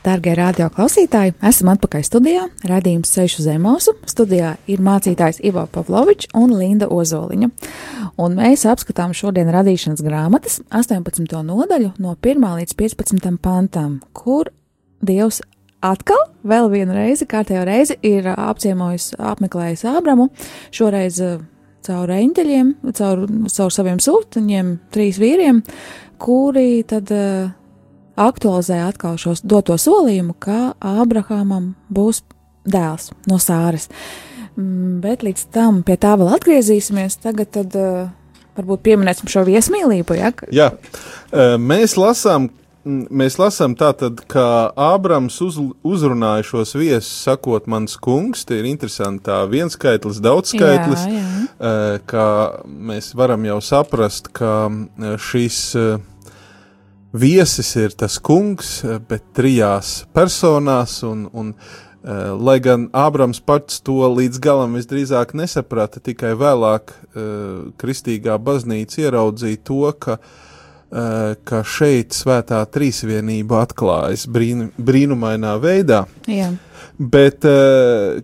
[0.00, 2.46] Darbie radioklausītāji, esam atpakaļ studijā.
[2.64, 3.92] Radījums Ceļš uz Zemosu.
[4.08, 7.50] Studijā ir mācītājs Ivo Pavlovičs un Linda Ozoliņa.
[8.24, 11.28] Un mēs apskatām šodien radīšanas grāmatas 18.
[11.44, 14.48] nodaļu no 1 līdz 15 pantam, kur
[15.04, 15.42] Dievs
[15.84, 20.30] atkal vēl vienu reizi, kārtējo reizi, ir apciemojis, apmeklējis Ābramu.
[20.72, 21.38] Šoreiz eh,
[21.84, 25.60] caur eņģeļiem, caur, caur saviem sūtiņiem, trīs vīriem,
[26.20, 27.48] kuri tad uh,
[28.16, 32.22] aktualizē atkal šo doto solījumu, ka Ābrahamam būs
[32.66, 33.88] dēls no Sāras.
[34.56, 37.20] Mm, Bet līdz tam pie tā vēl atgriezīsimies.
[37.22, 38.08] Tagad tad, uh,
[38.58, 40.16] varbūt pieminēsim šo viesmīlību.
[40.18, 40.32] Ja?
[40.50, 40.70] Jā,
[41.32, 42.50] Eh, mēs lasām.
[42.82, 49.26] Mēs lasām tātad, ka Ābrams uz, uzrunāja šos viesus, sakot, mans kungs, tie ir interesanti,
[49.28, 51.42] tā vienskaitlis, daudzskaitlis, Jā, jā.
[51.60, 52.24] eh, ka
[52.66, 55.98] mēs varam jau saprast, ka eh, šis eh,
[57.12, 63.80] viesis ir tas kungs, eh, bet trijās personās, un, un eh, lai gan Ābrams pats
[63.84, 67.24] to līdz galam visdrīzāk nesaprata, tikai vēlāk eh,
[67.80, 76.04] kristīgā baznīca ieraudzīja to, ka eh, ka šeit svētā trīsvienība atklājas brīn, brīnumainā veidā.
[76.30, 76.52] Jā.
[77.00, 78.18] Bet uh,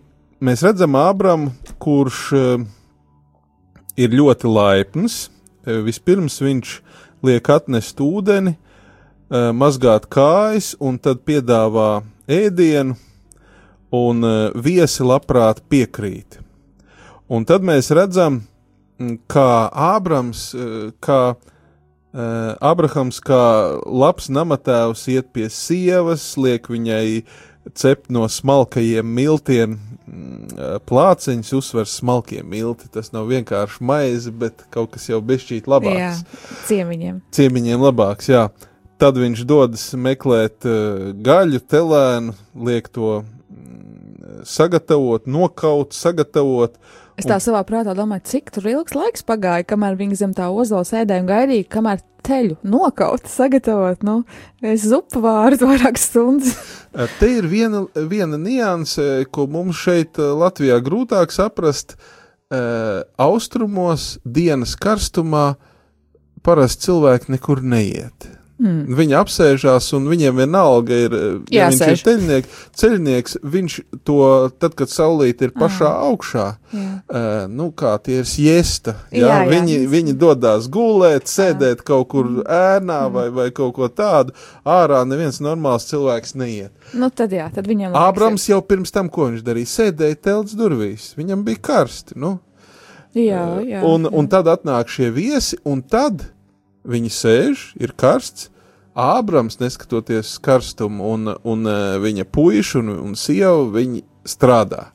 [0.44, 2.64] mēs redzam Ābramu, kurš uh,
[3.96, 5.14] ir ļoti laipns.
[5.64, 6.75] Uh, vispirms viņš
[7.25, 8.66] liek atnest ūdeni, uh,
[9.31, 12.95] mazgāt kājas, un tad piedāvā ēdienu,
[13.97, 16.41] un uh, viesi labprāt piekrīt.
[17.31, 18.41] Un tad mēs redzam,
[19.31, 23.43] kā Ābrams, uh, kā uh, Abrahams, kā
[23.87, 27.23] labs namatēvs, iet pie sievas, liek viņai
[27.75, 29.79] cept no smalkajiem miltiem
[30.87, 32.87] plāciņus, uzsver smalkie milti.
[32.95, 36.23] Tas nav vienkārši maize, bet kaut kas jau bešķīt Jā, labāks.
[36.69, 37.21] ciemiņiem.
[37.35, 38.47] Ciemiņiem labāks, jā.
[38.97, 42.33] Tad viņš dodas meklēt uh, gaļu, telēnu,
[42.65, 46.79] liek to mm, sagatavot, nokaut, sagatavot.
[47.21, 50.85] Es tā savā prātā domāju, cik tur ilgs laiks pagāja, kamēr viņi zem tā ozola
[50.89, 54.01] sēdēja un gaidīja, kamēr teļu nokaut, sagatavot.
[54.05, 54.17] Nu,
[54.65, 56.57] es zupu vārdu vairākas stundas.
[56.97, 61.99] Uh, Te ir viena, viena nianse, ko mums šeit uh, Latvijā grūtāk saprast.
[63.19, 65.57] Austrumos dienas karstumā
[66.47, 68.29] parasti cilvēki nekur neiet.
[68.57, 68.87] Mm.
[68.97, 73.35] Viņi apsēžās, un viņiem vienalga ir, uh, ja viņš ir ceļniek, ceļnieks.
[73.45, 73.75] Viņš
[74.09, 74.16] to,
[74.59, 76.07] tad, kad saulīte ir pašā Ah.
[76.09, 76.85] augšā, Jā.
[77.11, 78.95] uh, nu, kā tie ir siesta.
[79.12, 79.51] Jā, Jā, jā.
[79.51, 82.47] Viņi, viņi dodas gulēt, sēdēt kaut kur Mm.
[82.49, 84.33] ēnā vai, vai kaut ko tādu.
[84.64, 86.71] Ārā neviens normāls cilvēks neiet.
[86.95, 91.12] Nu, tad jā, tad viņam Ābrams jau pirms tam, ko viņš darīja, sēdēja telts durvīs.
[91.14, 92.16] Viņam bija karsti.
[92.16, 92.38] Nu,
[93.14, 93.83] Jā, jā.
[93.85, 94.12] un, jā.
[94.12, 96.25] un tad atnāk šie viesi, un tad
[96.87, 98.51] viņi sēž, ir karsts.
[98.96, 104.87] Ābrams, neskatoties uz karstumu, un, un uh, viņa puikas un, un sieva, viņi strādā.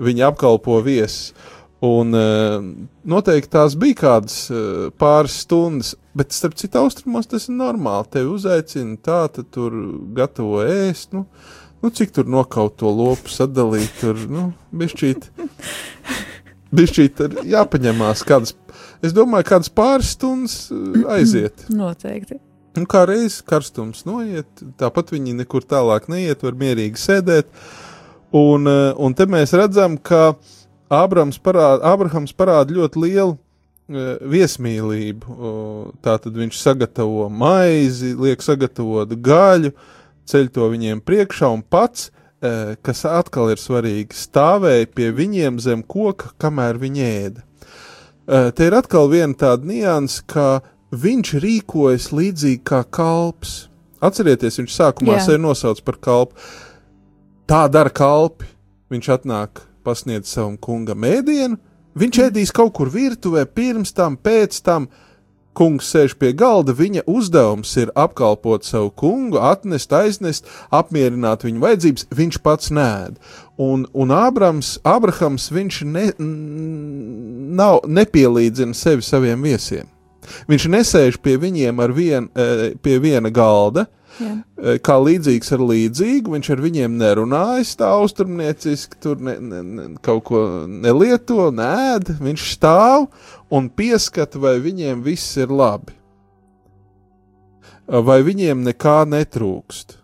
[0.00, 1.34] Viņi apkalpo viesus.
[1.82, 2.62] Un uh,
[3.04, 8.06] noteikti tās bija kādas uh, pāris stundas, bet starp citu austrumos tas ir normāli.
[8.14, 9.74] Tevi uzaicina tā, tad tur
[10.14, 11.10] gatavo ēst.
[11.16, 11.26] Nu,
[11.82, 15.26] nu cik tur nokaut to lopu sadalīt, tur, nu, bišķīt.
[16.78, 18.54] Bišķīt ir jāpaņemās kādas,
[19.02, 21.66] es domāju, kādas pāris stundas uh, aiziet.
[21.82, 22.40] Noteikti.
[22.78, 24.48] Un kā reizes karstums noiet,
[24.80, 27.50] tāpat viņi nekur tālāk neiet, var mierīgi sēdēt.
[28.32, 30.38] Un, eh, un te mēs redzam, ka
[30.92, 35.36] Ābrams parāda, Ābrahams parāda ļoti lielu eh, viesmīlību.
[36.04, 39.74] Tātad viņš sagatavo maizi, liek sagatavot gaļu,
[40.28, 42.08] ceļ to viņiem priekšā un pats,
[42.40, 47.44] eh, kas atkal ir svarīgi, stāvēja pie viņiem zem koka, kamēr viņi ēda.
[48.26, 53.66] Te ir atkal viena tāda nianses, ka viņš rīkojas līdzīgi kā kalps.
[54.02, 55.26] Atcerieties, viņš sākumā Jā.
[55.26, 56.38] sevi nosauc par kalpu.
[57.50, 58.46] Tā dara kalpi.
[58.92, 61.58] Viņš atnāk, pasniedz savam kungam ēdienu.
[61.98, 64.88] Viņš ēdīs kaut kur virtuvē, pirms tam, pēc tam.
[65.52, 72.06] Kungs sēž pie galda, viņa uzdevums ir apkalpot savu kungu, atnest, aiznest, apmierināt viņa vajadzības.
[72.16, 73.18] Viņš pats nēd.
[73.60, 76.06] Un, un Ābrams, Abrahams, viņš ne,
[77.60, 79.90] nav, nepielīdzina sevi saviem viesiem.
[80.48, 83.86] Viņš nesēž pie viņiem ar vien, eh, pie viena galda,
[84.22, 84.32] Jā.
[84.62, 86.34] Eh, kā līdzīgs ar līdzīgu.
[86.36, 92.14] Viņš ar viņiem nerunājas tā austrumnieciski, tur ne, ne, ne, kaut ko nelieto, nēd.
[92.22, 93.08] Viņš stāv
[93.52, 95.96] un pieskata, vai viņiem viss ir labi.
[97.86, 99.98] Vai viņiem nekā netrūkst.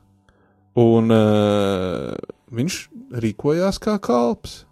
[0.79, 2.15] Un uh,
[2.55, 2.75] viņš
[3.23, 4.65] rīkojās kā kalps.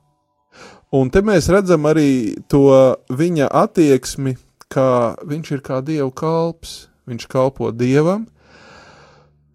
[0.94, 2.68] Un te mēs redzam arī to
[3.10, 4.36] viņa attieksmi,
[4.70, 6.86] kā viņš ir kā dievu kalps.
[7.06, 8.35] Viņš kalpo dievam, Eh,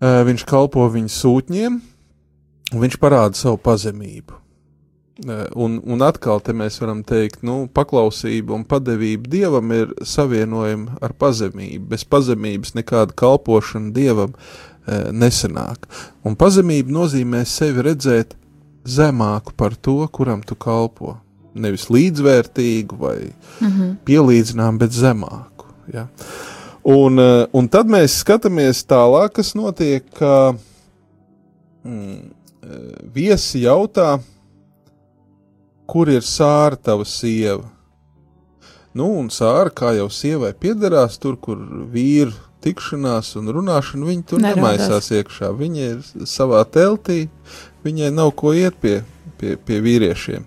[0.02, 1.82] viņš kalpo viņa sūtņiem,
[2.74, 4.38] un viņš parāda savu pazemību.
[5.28, 10.98] Eh, Un, un atkal te mēs varam teikt, ka paklausība un padevība dievam ir savienojama
[11.02, 11.86] ar pazemību.
[11.92, 14.34] Bez pazemības nekāda kalpošana dievam
[14.88, 15.86] e, nesanāk.
[16.26, 18.34] Un pazemība nozīmē sevi redzēt
[18.88, 21.20] zemāku par to, kuram tu kalpo.
[21.54, 23.98] Nevis līdzvērtīgu vai Mhm.
[24.06, 25.66] pielīdzinām, bet zemāku.
[25.94, 26.08] Ja?
[26.84, 30.06] Un, eh, un tad mēs skatāmies tālāk, kas notiek,
[31.86, 32.32] mm,
[33.14, 34.20] viesi jautā,
[35.88, 37.68] kur ir sāra tava sieva.
[38.94, 41.60] Nu, un sāra, kā jau sievai piederās, tur, kur
[41.92, 44.60] vīri tikšanās un runāšana, viņi tur Nerodās.
[44.60, 45.52] nemaisās iekšā.
[45.58, 47.26] Viņa ir savā teltī,
[47.86, 49.02] viņai nav ko iet pie,
[49.40, 50.46] pie, pie vīriešiem,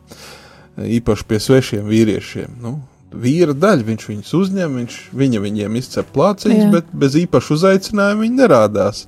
[0.79, 2.59] īpaši pie svešiem vīriešiem.
[2.63, 2.77] Nu,
[3.21, 6.71] vīra daļa, viņš viņus uzņem, viņš, viņa viņiem izcep plāciņus, Jā.
[6.75, 9.05] bet bez īpaša uzaicinājuma viņi nerādās.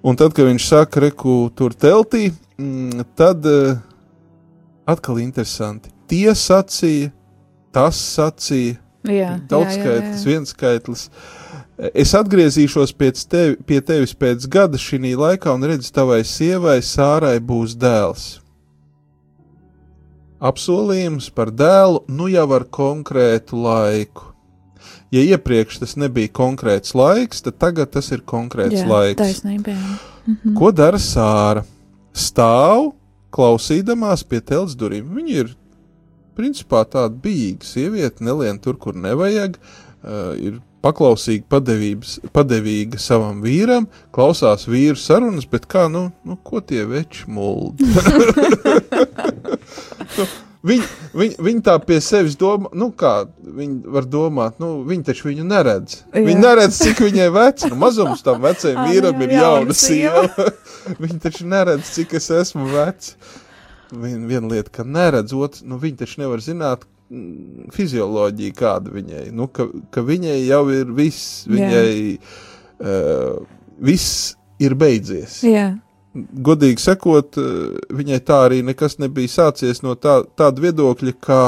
[0.00, 3.80] Un tad, kad viņš saka, reku tur teltī, mm, tad uh,
[4.88, 5.92] atkal interesanti.
[6.10, 7.10] Tie sacīja,
[7.74, 8.78] tas sacīja,
[9.50, 11.06] daudzskaitlis, vienskaitlis.
[11.96, 12.92] Es atgriezīšos
[13.28, 18.40] tevi, pie tevis pēc gada šī laikā un redzu, tavai sievai Sārai būs dēls.
[20.40, 24.30] Apsolījums par dēlu nu jau ar konkrētu laiku.
[25.12, 29.18] Ja iepriekš tas nebija konkrēts laiks, tad tagad tas ir konkrēts jā, laiks.
[29.20, 29.74] taisnība.
[29.74, 30.54] Jā.
[30.56, 31.64] Ko dara Sāra?
[32.16, 32.92] Stāv,
[33.34, 35.10] klausīdamās pie telts durvīm.
[35.18, 35.52] Viņa ir
[36.38, 39.58] principā tāda bijīga sieviete, nelien tur, kur nevajag.
[40.00, 41.60] Uh, ir paklausīga,
[42.32, 47.88] padevīga savam vīram, klausās vīru sarunas, bet kā, nu, nu ko tie veči muldi?
[50.60, 50.84] Viņi,
[51.16, 55.46] viņi, viņi tā pie sevis domā, nu kā viņi var domāt, nu viņi taču viņu
[55.48, 56.02] neredz.
[56.02, 56.24] Jā.
[56.26, 60.26] Viņi neredz, cik viņai vecs, nu mazums tam vecajam vīram ir jauna sieva.
[61.00, 63.14] viņi taču neredz, cik es esmu vecs.
[63.90, 69.24] Vien, viena lieta, ka neredz, otrs, nu viņi taču nevar zināt mm, fizioloģiju, kāda viņai,
[69.36, 73.40] nu ka, ka viņai jau ir viss, viņai uh,
[73.80, 75.72] viss ir beidzies Jā.
[76.14, 81.40] godīgi sakot, eh, viņai tā arī nekas nebija sācies no tā, tāda viedokļa, ka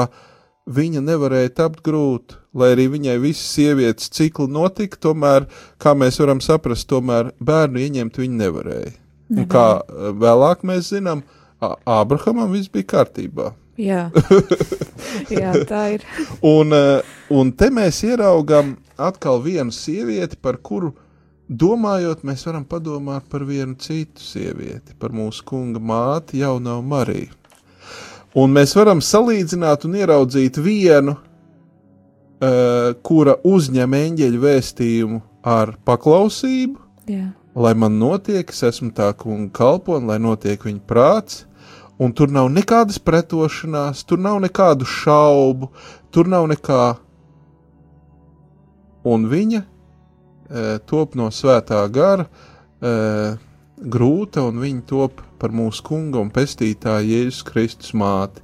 [0.63, 2.39] viņa nevarēja tapt grūti.
[2.53, 5.47] Lai arī viņai visas sievietes cikli notika, tomēr,
[5.81, 8.93] kā mēs varam saprast, tomēr bērnu ieņemt viņa nevarēja.
[9.33, 11.23] Un kā eh, vēlāk mēs zinām,
[11.63, 13.53] Ābrahamam viss bija kārtībā.
[13.79, 14.09] Jā.
[15.33, 16.03] jā, tā ir.
[16.45, 20.93] Un, eh, un te mēs ieraugam atkal vienu sievieti, par kuru
[21.49, 27.33] domājot, mēs varam padomāt par vienu citu sievieti, par mūsu kunga māti, jaunā Mariju.
[28.33, 31.13] Un mēs varam salīdzināt un ieraudzīt vienu,
[32.41, 36.79] uh, kura uzņem eņģeļu vēstījumu ar paklausību,
[37.11, 37.27] Jā.
[37.53, 41.43] lai man notiek, es esmu tā kunga kalpona, lai notiek viņa prāts,
[42.01, 45.69] un tur nav nekādas pretošanās, tur nav nekādu šaubu,
[46.11, 46.83] tur nav nekā.
[49.03, 49.65] Un viņa e,
[50.87, 52.25] top no svētā gara,
[52.79, 52.93] e,
[53.83, 58.43] grūta, un viņa top par mūsu kunga un pestītāja Jēzus Kristus māti.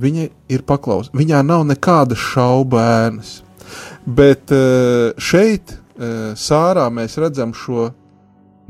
[0.00, 3.34] Viņa ir paklausīga, viņā nav nekāda šaubēnas.
[4.06, 4.62] Bet e,
[5.20, 7.90] šeit, e, Sārā, mēs redzam šo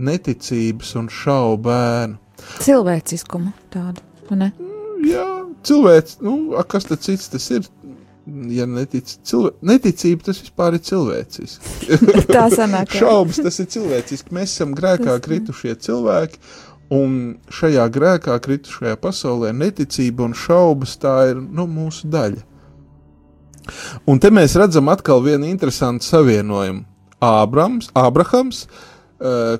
[0.00, 2.19] neticības un šaubēnu.
[2.60, 4.02] Cilvēciskumu tādu.
[4.30, 4.52] Ne?
[5.06, 5.26] Jā,
[5.66, 7.66] cilvēks, nu, a, kas tad cits tas ir?
[8.52, 9.54] Ja netic, cilvē...
[9.66, 11.96] neticība tas vispār ir cilvēciski.
[12.36, 12.92] Tā sanāk.
[12.94, 14.34] Šaubas tas ir cilvēciski.
[14.36, 16.38] Mēs esam grēkā Tas- kritušie cilvēki,
[16.94, 17.16] un
[17.50, 22.46] šajā grēkā kritušajā pasaulē neticība un šaubas tā ir nu, mūsu daļa.
[24.10, 26.84] Un te mēs redzam atkal vienu interesantu savienojumu.
[27.20, 28.86] Ābrams, Ābrahams, eh,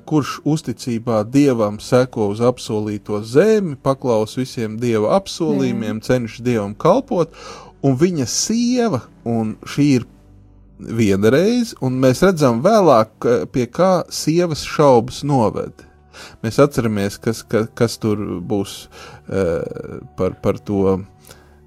[0.09, 7.35] kurš uzticībā dievam seko uz apsolīto zemi, paklaus visiem dieva apsolījumiem, cenšas dievam kalpot,
[7.85, 10.07] un viņa sieva, un šī ir
[10.81, 15.85] viena reize, un mēs redzam vēlāk, pie kā sievas šaubas noved.
[16.43, 18.85] Mēs atceramies, kas, ka, kas tur būs
[19.29, 20.99] uh, par, par to.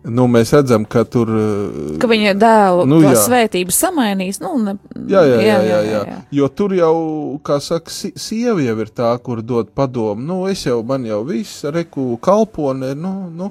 [0.05, 1.28] Nu, mēs redzam, ka tur.
[1.32, 3.14] eh, Ka viņa dēlu Nu, jā.
[3.16, 4.40] svētības samainīs.
[4.42, 4.74] Nu, ne,
[5.09, 6.18] Jā, jā, jā, jā, jā, jā.
[6.30, 10.20] Jo tur jau, kā saka, si sieva jau ir tā, kur dod padomu.
[10.20, 13.50] Nu, es jau, man jau viss, reku kalpone, nu, nu.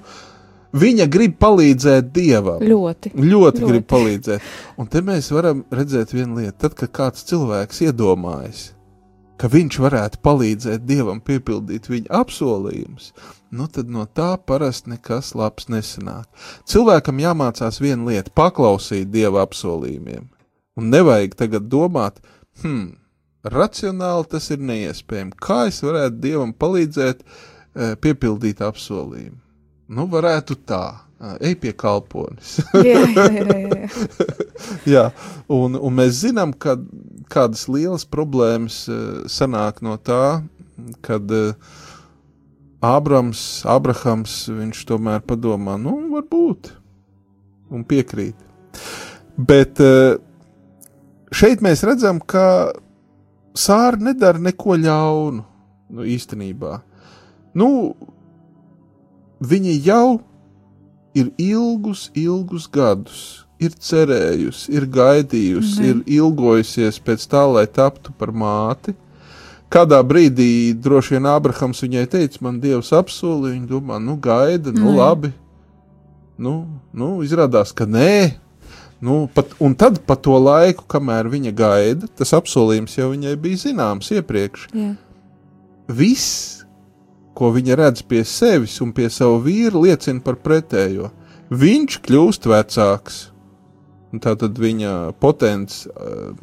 [0.74, 2.62] Viņa grib palīdzēt dievam.
[2.62, 3.12] Ļoti.
[3.14, 3.68] Ļoti, ļoti Ļoti.
[3.70, 4.42] grib palīdzēt.
[4.82, 6.56] Un te mēs varam redzēt vienu lietu.
[6.64, 8.72] Tad, kad kāds cilvēks iedomājas,
[9.38, 13.12] ka viņš varētu palīdzēt dievam piepildīt viņa apsolījumus,
[13.54, 16.26] nu tad no tā parasti nekas labs nesanāk.
[16.70, 20.26] Cilvēkam jāmācās viena lieta- paklausīt dieva apsolījumiem.
[20.78, 22.18] Un nevajag tagad domāt,
[22.64, 22.96] hmm,
[23.46, 25.38] racionāli tas ir neiespējami.
[25.38, 29.38] Kā es varētu dievam palīdzēt eh, piepildīt apsolījumu?
[29.88, 30.86] Nu, varētu tā.
[31.40, 32.58] Ej pie kalpones.
[32.74, 33.88] Jā, jā, jā, jā.
[34.94, 35.04] Jā,
[35.48, 36.76] un, un mēs zinām, ka
[37.32, 38.82] kādas lielas problēmas
[39.32, 40.44] sanāk no tā,
[41.06, 41.54] kad uh,
[42.84, 46.74] Ābrams, Abrahams, viņš tomēr padomā, nu, varbūt,
[47.72, 48.36] un piekrīt.
[49.38, 50.18] Bet uh,
[51.32, 52.74] šeit mēs redzam, ka
[53.54, 55.44] Sāra nedara neko ļaunu
[55.94, 56.80] nu, īstenībā.
[57.54, 57.68] Nu,
[59.46, 60.08] viņa jau
[61.14, 63.20] ir ilgus, ilgus gadus
[63.62, 65.86] ir cerējusi, ir gaidījusi, Mhm.
[65.90, 68.96] ir ilgojusies pēc tā, lai taptu par māti.
[69.74, 74.92] Kādā brīdī droši vien Ābrahams viņai teica, man Dievs apsolīja, viņa domā, nu, gaida, nu,
[74.92, 74.98] jā.
[75.00, 75.32] labi.
[76.38, 76.54] Nu,
[76.94, 78.36] nu, izrādās, ka nē.
[79.04, 83.64] Nu, pat, un tad, pa to laiku, kamēr viņa gaida, tas apsolījums jau viņai bija
[83.66, 84.70] zināms iepriekš.
[84.78, 84.94] Jā.
[85.90, 86.62] Viss,
[87.36, 91.10] ko viņa redz pie sevis un pie sava vīra, liecina par pretējo.
[91.50, 93.20] Viņš kļūst vecāks.
[94.14, 96.38] Un Tā tad viņa potents uh,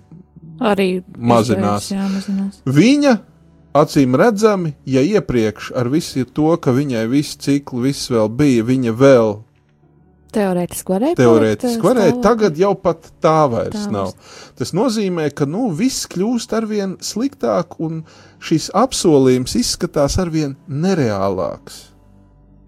[0.60, 1.88] Arī Mazinās.
[1.88, 2.58] iespējams, Jā, mazinās.
[2.68, 3.14] Viņa
[3.80, 8.92] acīm redzami, ja iepriekš ar visu to, ka viņai viss cikls, viss vēl bija, viņa
[8.98, 9.38] vēl
[10.30, 11.16] Teorētiski varēja.
[11.18, 14.12] teorētiski palikt, varēja, tagad jau pat tā vairs Tā nav.
[14.60, 18.04] Tas nozīmē, ka nu, viss kļūst arvien sliktāk, un
[18.38, 21.80] šis apsolījums izskatās arvien nereālāks.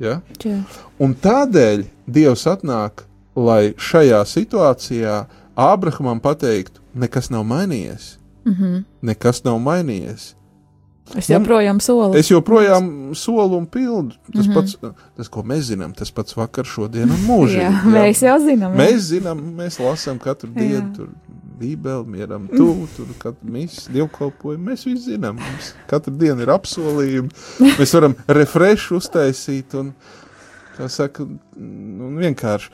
[0.03, 0.21] Ja?
[0.43, 0.59] Jā.
[0.99, 3.05] Un tādēļ Dievs atnāk,
[3.39, 5.21] lai šajā situācijā
[5.55, 8.17] Ābrahamam pateiktu, nekas nav mainījies.
[8.45, 8.85] Mhm.
[9.03, 10.35] Nekas nav mainījies.
[11.19, 12.15] Es joprojām solu.
[12.17, 14.15] Es joprojām solu un pildu.
[14.33, 14.55] Tas Mhm.
[14.55, 14.77] pats,
[15.17, 17.59] tas, ko mēs zinām, tas pats vakar, šodien un mūžīgi.
[17.61, 18.73] Jā, mēs jau zinām.
[18.75, 18.79] jā.
[18.79, 20.59] Mēs zinām, mēs lasām katru Jā.
[20.61, 21.09] dienu, tur
[21.59, 24.65] Bībeli, mieram, tu, tur katru misiju, dievkalpojumu.
[24.71, 27.31] Mēs visi zinām, mums katru dienu ir apsolījumi.
[27.79, 29.93] Mēs varam refrešu uztaisīt un,
[30.79, 32.71] kā saka, un vienkārši.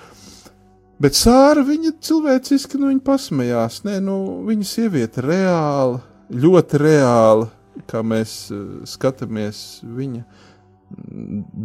[0.99, 3.83] Bet Sāra, viņa cilvēciski, nu, viņa pasmējās.
[3.87, 4.17] Nē, nu,
[4.49, 6.01] viņa sieviete reāli,
[6.35, 7.47] ļoti reāli,
[7.87, 10.25] kā mēs uh, skatāmies viņa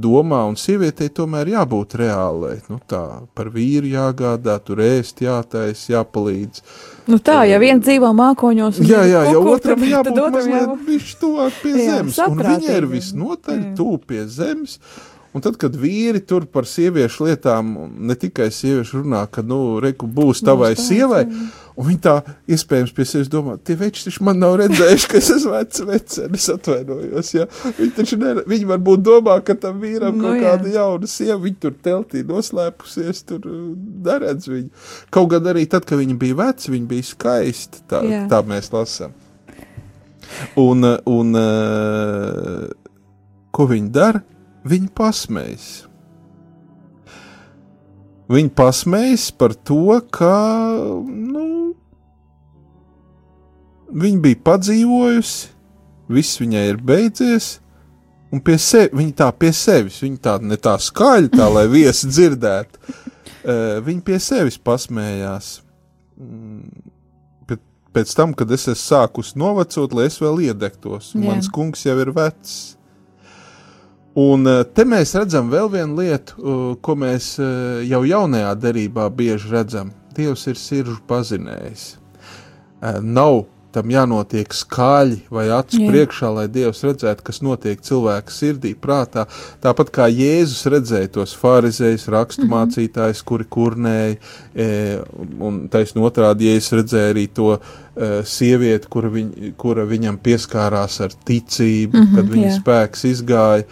[0.03, 2.57] domā, un sievietei tomēr jābūt reālai.
[2.69, 2.99] Nu, tā
[3.33, 6.59] par vīru jāgādā, tur ēst, jātais, jāpalīdz.
[7.07, 10.85] Nu tā, ja viens dzīvo mākoņos, Jā, jā, ja kukur, otram tad- jābūt otram mazliet
[10.89, 14.77] viņš tuvāk pie Jā, zemes, un viņa ir visnotaļ tuvu pie zemes.
[15.33, 17.73] Un tad, kad vīri tur par sieviešu lietām,
[18.05, 21.23] ne tikai sieviešu runā, ka, nu, reku būs tavai tāds, sievai,
[21.73, 22.13] un viņi tā
[22.53, 26.45] iespējams pie sevis domā, tie veči taču man nav redzējuši, ka es esmu vecs vecenis,
[26.53, 27.47] atvainojos, jā.
[27.79, 30.43] Viņi taču ne, viņi varbūt domā, ka tam vīram Nu, kaut jā.
[30.51, 33.63] kāda jauna sieva, viņi tur teltī noslēpusies, tur uh,
[34.05, 34.69] neredz viņu.
[35.17, 38.21] Kaut gan arī tad, kad viņi bija veci, viņi bija skaisti, tā, Jā.
[38.29, 39.17] tā mēs lasām.
[40.61, 42.69] Un, uh, un uh,
[43.53, 44.21] ko viņi dara?
[44.63, 45.71] Viņi pasmējas.
[48.31, 50.35] Viņi pasmējas par to, ka
[51.03, 51.47] nu,
[53.91, 55.49] viņa bija padzīvojusi,
[56.13, 57.49] viss viņai ir beidzies,
[58.33, 62.09] un pie sevi, viņa tā pie sevis, viņa tā ne tā skaļi, tā lai viesi
[62.09, 62.95] dzirdētu.
[63.43, 65.57] Uh, viņa pie sevis pasmējās.
[67.49, 67.59] Bet
[67.93, 72.09] Pēc tam, kad es esmu sākus novecot, lai es vēl iedegtos, mans kungs jau ir
[72.15, 72.77] vecs.
[74.19, 79.07] Un eh, te mēs redzam vēl vienu lietu, eh, ko mēs eh, jau jaunajā derībā
[79.09, 79.89] bieži redzam.
[80.13, 81.95] Dievs ir sirdžu pazinējis.
[83.01, 85.87] Nav tam jānotiek skaļi vai acu Jā.
[85.89, 89.25] priekšā, lai Dievs redzētu, kas notiek cilvēka sirdī, prātā.
[89.63, 94.19] Tāpat kā Jēzus redzēja tos farizējus, raksturmācītājus, kuri kurnēja,
[94.53, 94.67] e,
[95.41, 101.17] un taisnība otrādi Jēzus redzēja arī to e, sievieti, kura, viņ, kura viņam pieskārās ar
[101.25, 102.55] ticību, Mhm, kad viņa jā.
[102.61, 103.65] spēks izgāja.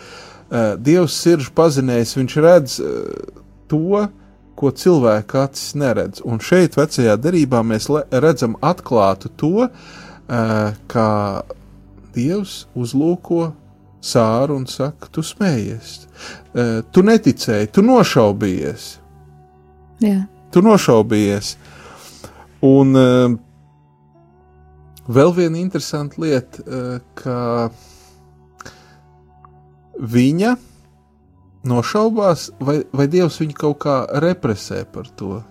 [0.52, 2.92] E, Dievs sirdžu pazinējis, viņš redz e,
[3.72, 4.04] to,
[4.60, 6.22] ko cilvēka acis neredz.
[6.28, 11.10] Un šeit, vecajā derībā, mēs redzam atklātu to, eh, kā
[12.14, 13.54] Dievs uzlūko
[14.02, 16.06] sāru un saka, tu smējies,
[16.52, 18.88] Eh, tu neticēji, tu nošaubījies,
[20.04, 20.26] Jā.
[20.52, 21.54] tu nošaubījies.
[22.68, 23.36] Un eh,
[25.08, 27.70] vēl viena interesanta lieta, eh, ka
[30.02, 30.56] viņa
[31.68, 35.42] nošaubās, vai, vai Dievs viņu kaut kā represē par to.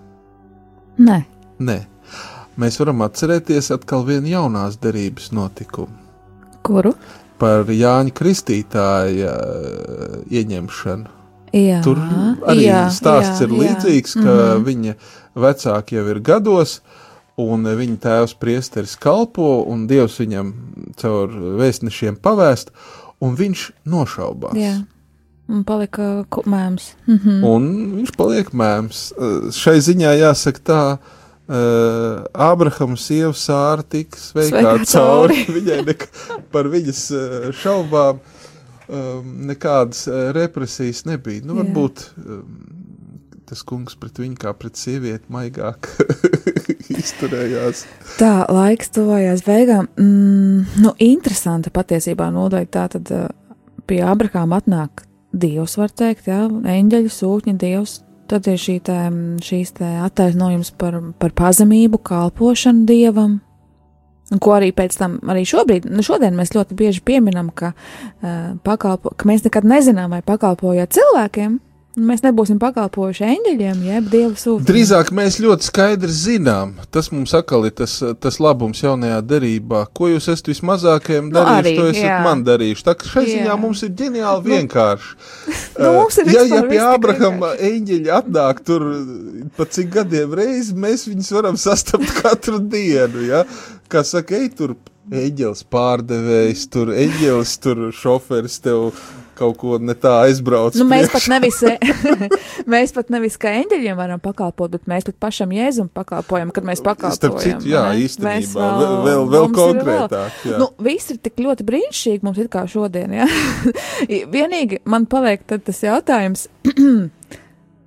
[1.01, 1.23] Nē.
[1.61, 1.79] Nē,
[2.61, 5.97] mēs varam atcerēties atkal vienu jaunās derības notikumu
[6.67, 6.95] Kuru?
[7.41, 11.17] par Jāņa Kristītāja uh, ieņemšanu.
[11.57, 11.81] Jā.
[11.83, 11.99] Tur
[12.47, 13.61] arī jā, stāsts jā, ir jā.
[13.63, 14.41] līdzīgs, ka mm.
[14.41, 14.67] -hmm.
[14.69, 14.95] viņa
[15.45, 16.81] vecāki jau ir gados,
[17.41, 20.53] un viņa tēvs priesteris kalpo, un Dievs viņam
[21.01, 22.71] caur vēstnešiem pavēst,
[23.21, 24.59] un viņš nošaubās.
[24.59, 24.81] Jā.
[25.51, 26.93] Un palika mēms.
[27.11, 27.41] Mhm.
[27.47, 29.07] Un viņš paliek mēms.
[29.17, 30.83] Uh, Šai ziņā jāsaka tā,
[31.51, 35.43] uh, Ābrahama sieva sāra tika sveikā cauri.
[35.57, 36.07] Viņai nek
[36.55, 41.43] par viņas uh, šaubām um, nekādas uh, represijas nebija.
[41.47, 42.45] Nu, varbūt um,
[43.51, 45.89] tas kungs pret viņu kā pret sievieti maigāk
[47.03, 47.85] izturējās.
[48.21, 49.89] Tā, laiks tuvojās beigām.
[50.01, 52.71] Mm, nu, interesanta patiesībā nodaļa.
[52.75, 53.29] Tā tad uh,
[53.89, 58.01] pie Abrahāma atnāk Dievs, var teikt, jā, eņģeļu sūtņa Dievs.
[58.31, 58.97] Tad ir šī te,
[59.43, 63.41] šīs te attaisnojums par, par pazemību, kalpošanu Dievam.
[64.31, 69.11] Ko arī pēc tam, arī šobrīd, nu šodien mēs ļoti bieži pieminam, ka, uh, pakalpo,
[69.19, 71.57] ka mēs nekad nezinām, vai pakalpojot cilvēkiem,
[71.99, 74.67] mēs nebūsim pakalpojuši eņģeļiem, jeb dievu sūtījumam.
[74.69, 79.83] Drīzāk mēs ļoti skaidri zinām, tas mums atkal ir tas, tas labums jaunajā derībā.
[79.97, 82.21] Ko jūs esat vismazākajiem Nu, darījuši, arī, to esat jā.
[82.27, 82.87] man darījuši.
[82.87, 83.33] Tā kā šai Jā.
[83.33, 85.11] ziņā mums ir ģeniāli vienkārši.
[85.81, 88.87] Nu, mums ir ja, ja vispār pie Abrahama eņģeļa atnāk tur
[89.59, 93.45] pa cik gadiem reizi, mēs viņus varam sastapt katru dienu, ja?
[93.91, 94.77] Kā saka, ej tur
[95.11, 98.93] eņģelis pārdevējs, tur eņģelis, tur šoferis tev
[99.41, 100.77] kaut ko ne tā aizbrauc.
[100.79, 101.59] Nu, mēs, pat nevis,
[102.75, 106.85] mēs pat nevis kā eņģeļiem varam pakalpot, bet mēs pat pašam jēzum pakalpojam, kad mēs
[106.85, 107.17] pakalpojam.
[107.19, 108.05] Starp citu, jā, ne?
[108.05, 110.61] īstenībā, Mēs vēl- vēl- vēl konkrētāk, jā.
[110.61, 113.31] Nu, viss ir tik ļoti brīnišķīgi mums ir kā šodien, jā.
[114.37, 116.47] Vienīgi man paliek tad tas jautājums.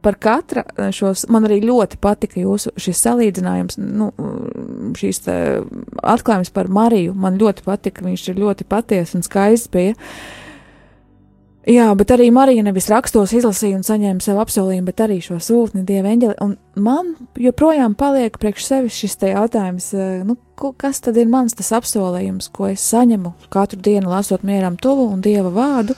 [0.03, 4.09] Par katra šos, man arī ļoti patika jūsu šis salīdzinājums, nu,
[4.99, 5.35] šīs te
[6.03, 7.13] atklājums par Mariju.
[7.15, 9.95] Man ļoti patika, viņš ir ļoti patiesa un skaists bija.
[11.63, 15.85] Jā, bet arī Marija nevis rakstos izlasīja un saņēma sev apsolījumu, bet arī šo sūtni
[15.87, 16.35] dieva eņģeli.
[16.43, 21.55] Un man joprojām paliek priekš sevis šis te jautājums, eh, nu, kas tad ir mans
[21.55, 25.95] tas apsolījums, ko es saņemu katru dienu lasot mieram tuvu un dieva vārdu,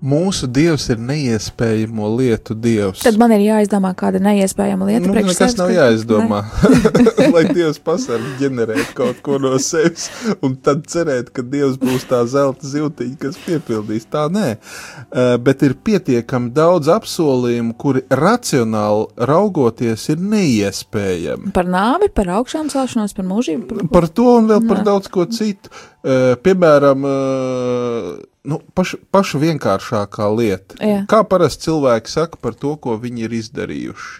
[0.00, 3.02] Mūsu dievs ir neiespējamo lietu dievs.
[3.04, 5.56] tad man ir jāizdomā kāda neiespējama lieta Nu, nekas sevis.
[5.58, 6.38] nav jāizdomā.
[7.34, 10.06] Lai Dievs pasarg ģenerēt kaut ko no sevis,
[10.40, 14.08] un tad cerēt, ka Dievs būs tā zelta ziltiņa, kas piepildīs.
[14.08, 14.48] Tā nē.
[14.56, 21.52] Uh, bet ir pietiekami daudz apsolījumu, kuri racionāli raugoties ir neiespējami.
[21.52, 23.68] Par nāvi, par augšām celšanos, par mūžību.
[23.68, 23.86] Par...
[24.00, 24.88] Par to un vēl par Nē.
[24.94, 25.68] daudz ko citu.
[26.00, 30.78] Uh, piemēram, uh, nu, paša, paša vienkāršākā lieta.
[30.80, 31.04] Jā.
[31.10, 34.18] Kā parasti cilvēki saka par to, ko viņi ir izdarījuši?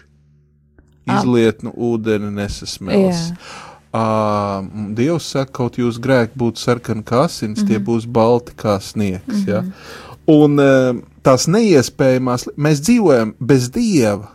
[1.11, 3.31] Izliet no ūdeni nesasmēlis.
[3.91, 4.61] Uh,
[4.95, 7.67] Dievs saka, kaut jūs grēki būtu sarkani kā asins, mm -hmm.
[7.67, 7.85] tie Mhm.
[7.85, 9.27] būs balti kā sniegs.
[9.27, 9.49] Mm -hmm.
[9.49, 9.63] ja?
[10.27, 14.31] Un uh, tās neiespējamās, mēs dzīvojam bez Dieva.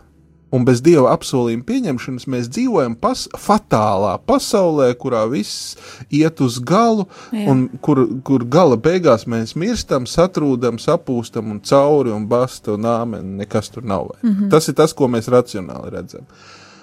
[0.55, 5.75] Un bez dieva apsolījuma pieņemšanas mēs dzīvojam pas, fatālā pasaulē, kurā viss
[6.15, 7.49] iet uz galu, Jā.
[7.51, 13.35] un kur, kur gala beigās mēs mirstam, satrūdam, sapūstam un cauri un basta un āmen.
[13.41, 14.13] Nekas tur nav.
[14.23, 14.51] Mm -hmm.
[14.51, 16.31] Tas ir tas, ko mēs racionāli redzam.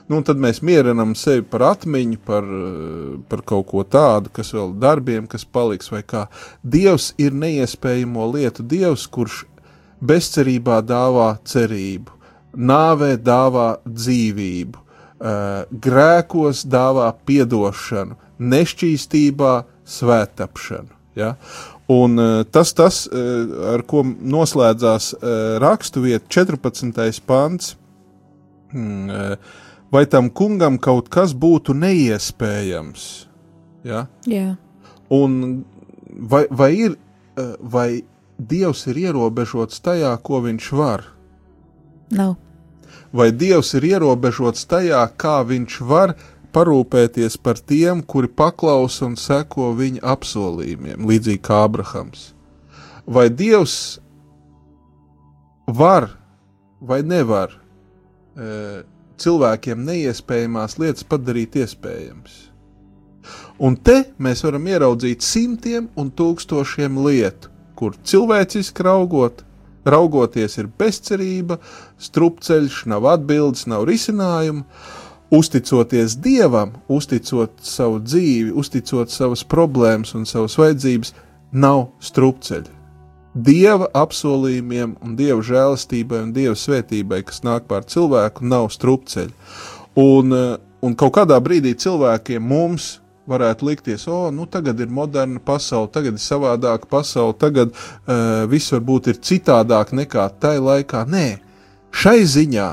[0.08, 4.76] Nu, tad mēs mierinām sevi par atmiņu, par, eh, par kaut ko tādu, kas vēl
[4.80, 6.28] darbiem, kas paliks vai kā.
[6.64, 9.46] Dievs ir neiespējamo lietu dievs, kurš
[10.04, 12.12] bezcerībā dāvā cerību,
[12.54, 19.54] nāvē dāvā dzīvību, eh, grēkos dāvā piedošanu, nešķīstībā
[19.86, 20.90] svētapšanu.
[21.16, 21.36] Ja?
[21.90, 25.14] Un eh, tas, tas, eh, ar ko noslēdzās
[25.62, 27.22] raksturvieta 14.
[27.26, 27.76] pants,
[28.72, 29.38] hmm,
[29.92, 33.28] vai tam kungam kaut kas būtu neiespējams?
[33.84, 34.08] Ja?
[34.26, 34.56] Jā.
[35.12, 35.66] Un
[36.10, 36.98] vai, vai ir,
[37.60, 38.04] vai
[38.44, 41.04] Dievs ir ierobežots tajā, ko viņš var?
[42.12, 42.34] Nav.
[43.14, 46.16] Vai Dievs ir ierobežots tajā, kā viņš var
[46.54, 52.32] parūpēties par tiem, kuri paklausa un seko viņa apsolījumiem, līdzīgi kā Abrahams?
[53.06, 54.00] Vai Dievs
[55.68, 56.10] var
[56.82, 58.82] vai nevar e,
[59.22, 62.40] cilvēkiem neiespējamās lietas padarīt iespējamas?
[63.64, 69.44] Un te mēs varam ieraudzīt simtiem un tūkstošiem lietu, kur cilvēciski raugot,
[69.86, 71.60] raugoties ir bezcerība,
[72.02, 74.66] strupceļš, nav atbildes, nav risinājumu.
[75.34, 81.14] Uzticoties dievam, uzticot savu dzīvi, uzticot savas problēmas un savas vajadzības,
[81.54, 82.70] nav strupceļi.
[83.34, 89.34] Dieva apsolījumiem, un dieva žēlastībai un dieva svētībai, kas nāk pār cilvēku, nav strupceļi.
[89.98, 93.00] Un, eh, un kaut kādā brīdī cilvēkiem mums
[93.30, 98.74] varētu likties, o, nu tagad ir moderna pasaule, tagad ir savādāka pasaule, tagad uh, viss
[98.74, 101.06] varbūt ir citādāk nekā tajā laikā.
[101.08, 101.28] Nē,
[101.96, 102.70] šai ziņā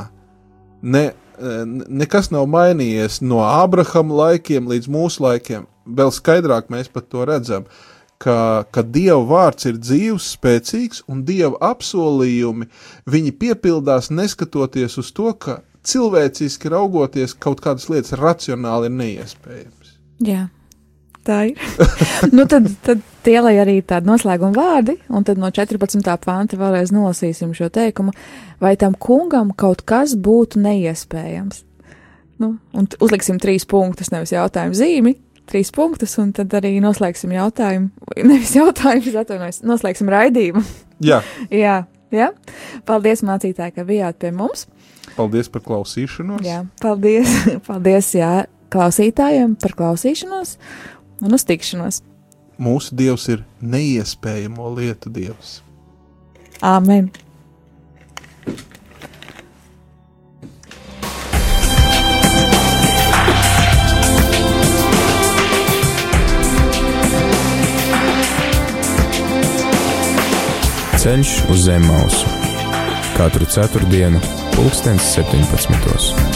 [0.83, 1.05] ne,
[1.39, 5.67] eh, nekas nav mainījies no Abrahama laikiem līdz mūsu laikiem.
[5.87, 7.67] Vēl skaidrāk mēs pat to redzam,
[8.21, 12.69] ka, ka Dieva vārds ir dzīves, spēcīgs, un Dieva apsolījumi
[13.11, 19.80] viņi piepildās neskatoties uz to, ka cilvēciski raugoties kaut kādas lietas racionāli ir neiespējams.
[20.25, 20.49] Jā,
[21.27, 21.71] tā ir.
[22.37, 26.05] nu, tad, tad tie lai arī tādi noslēguma vārdi, un tad no 14.
[26.25, 28.15] panta vēlreiz nolasīsim šo teikumu.
[28.61, 31.65] Vai tam kungam kaut kas būtu neiespējams?
[32.41, 35.17] Nu, un uzliksim trīs punktus, nevis jautājumu zīmi.
[35.51, 37.91] Trīs punktus, un tad arī noslēgsim jautājumu.
[38.23, 40.63] Nevis jautājumu, atvainojos, noslēgsim raidījumu.
[41.05, 41.21] Jā,
[41.65, 41.83] Jā,
[42.15, 42.31] jā.
[42.89, 44.67] Paldies, mācītāji, ka bijāt pie mums.
[45.17, 46.45] paldies par klausīšanos.
[46.47, 47.35] Jā, paldies,
[47.69, 48.33] paldies jā,
[48.73, 50.57] klausītājiem par klausīšanos
[51.25, 52.03] un uz tikšanos.
[52.61, 55.61] Mūsu Dievs ir neiespējamo lietu Dievs.
[56.61, 57.11] Āmen!
[71.01, 72.41] Ceļš uz zem mausu
[73.21, 74.21] katru ceturtdienu,
[74.55, 76.30] pulkstens 17.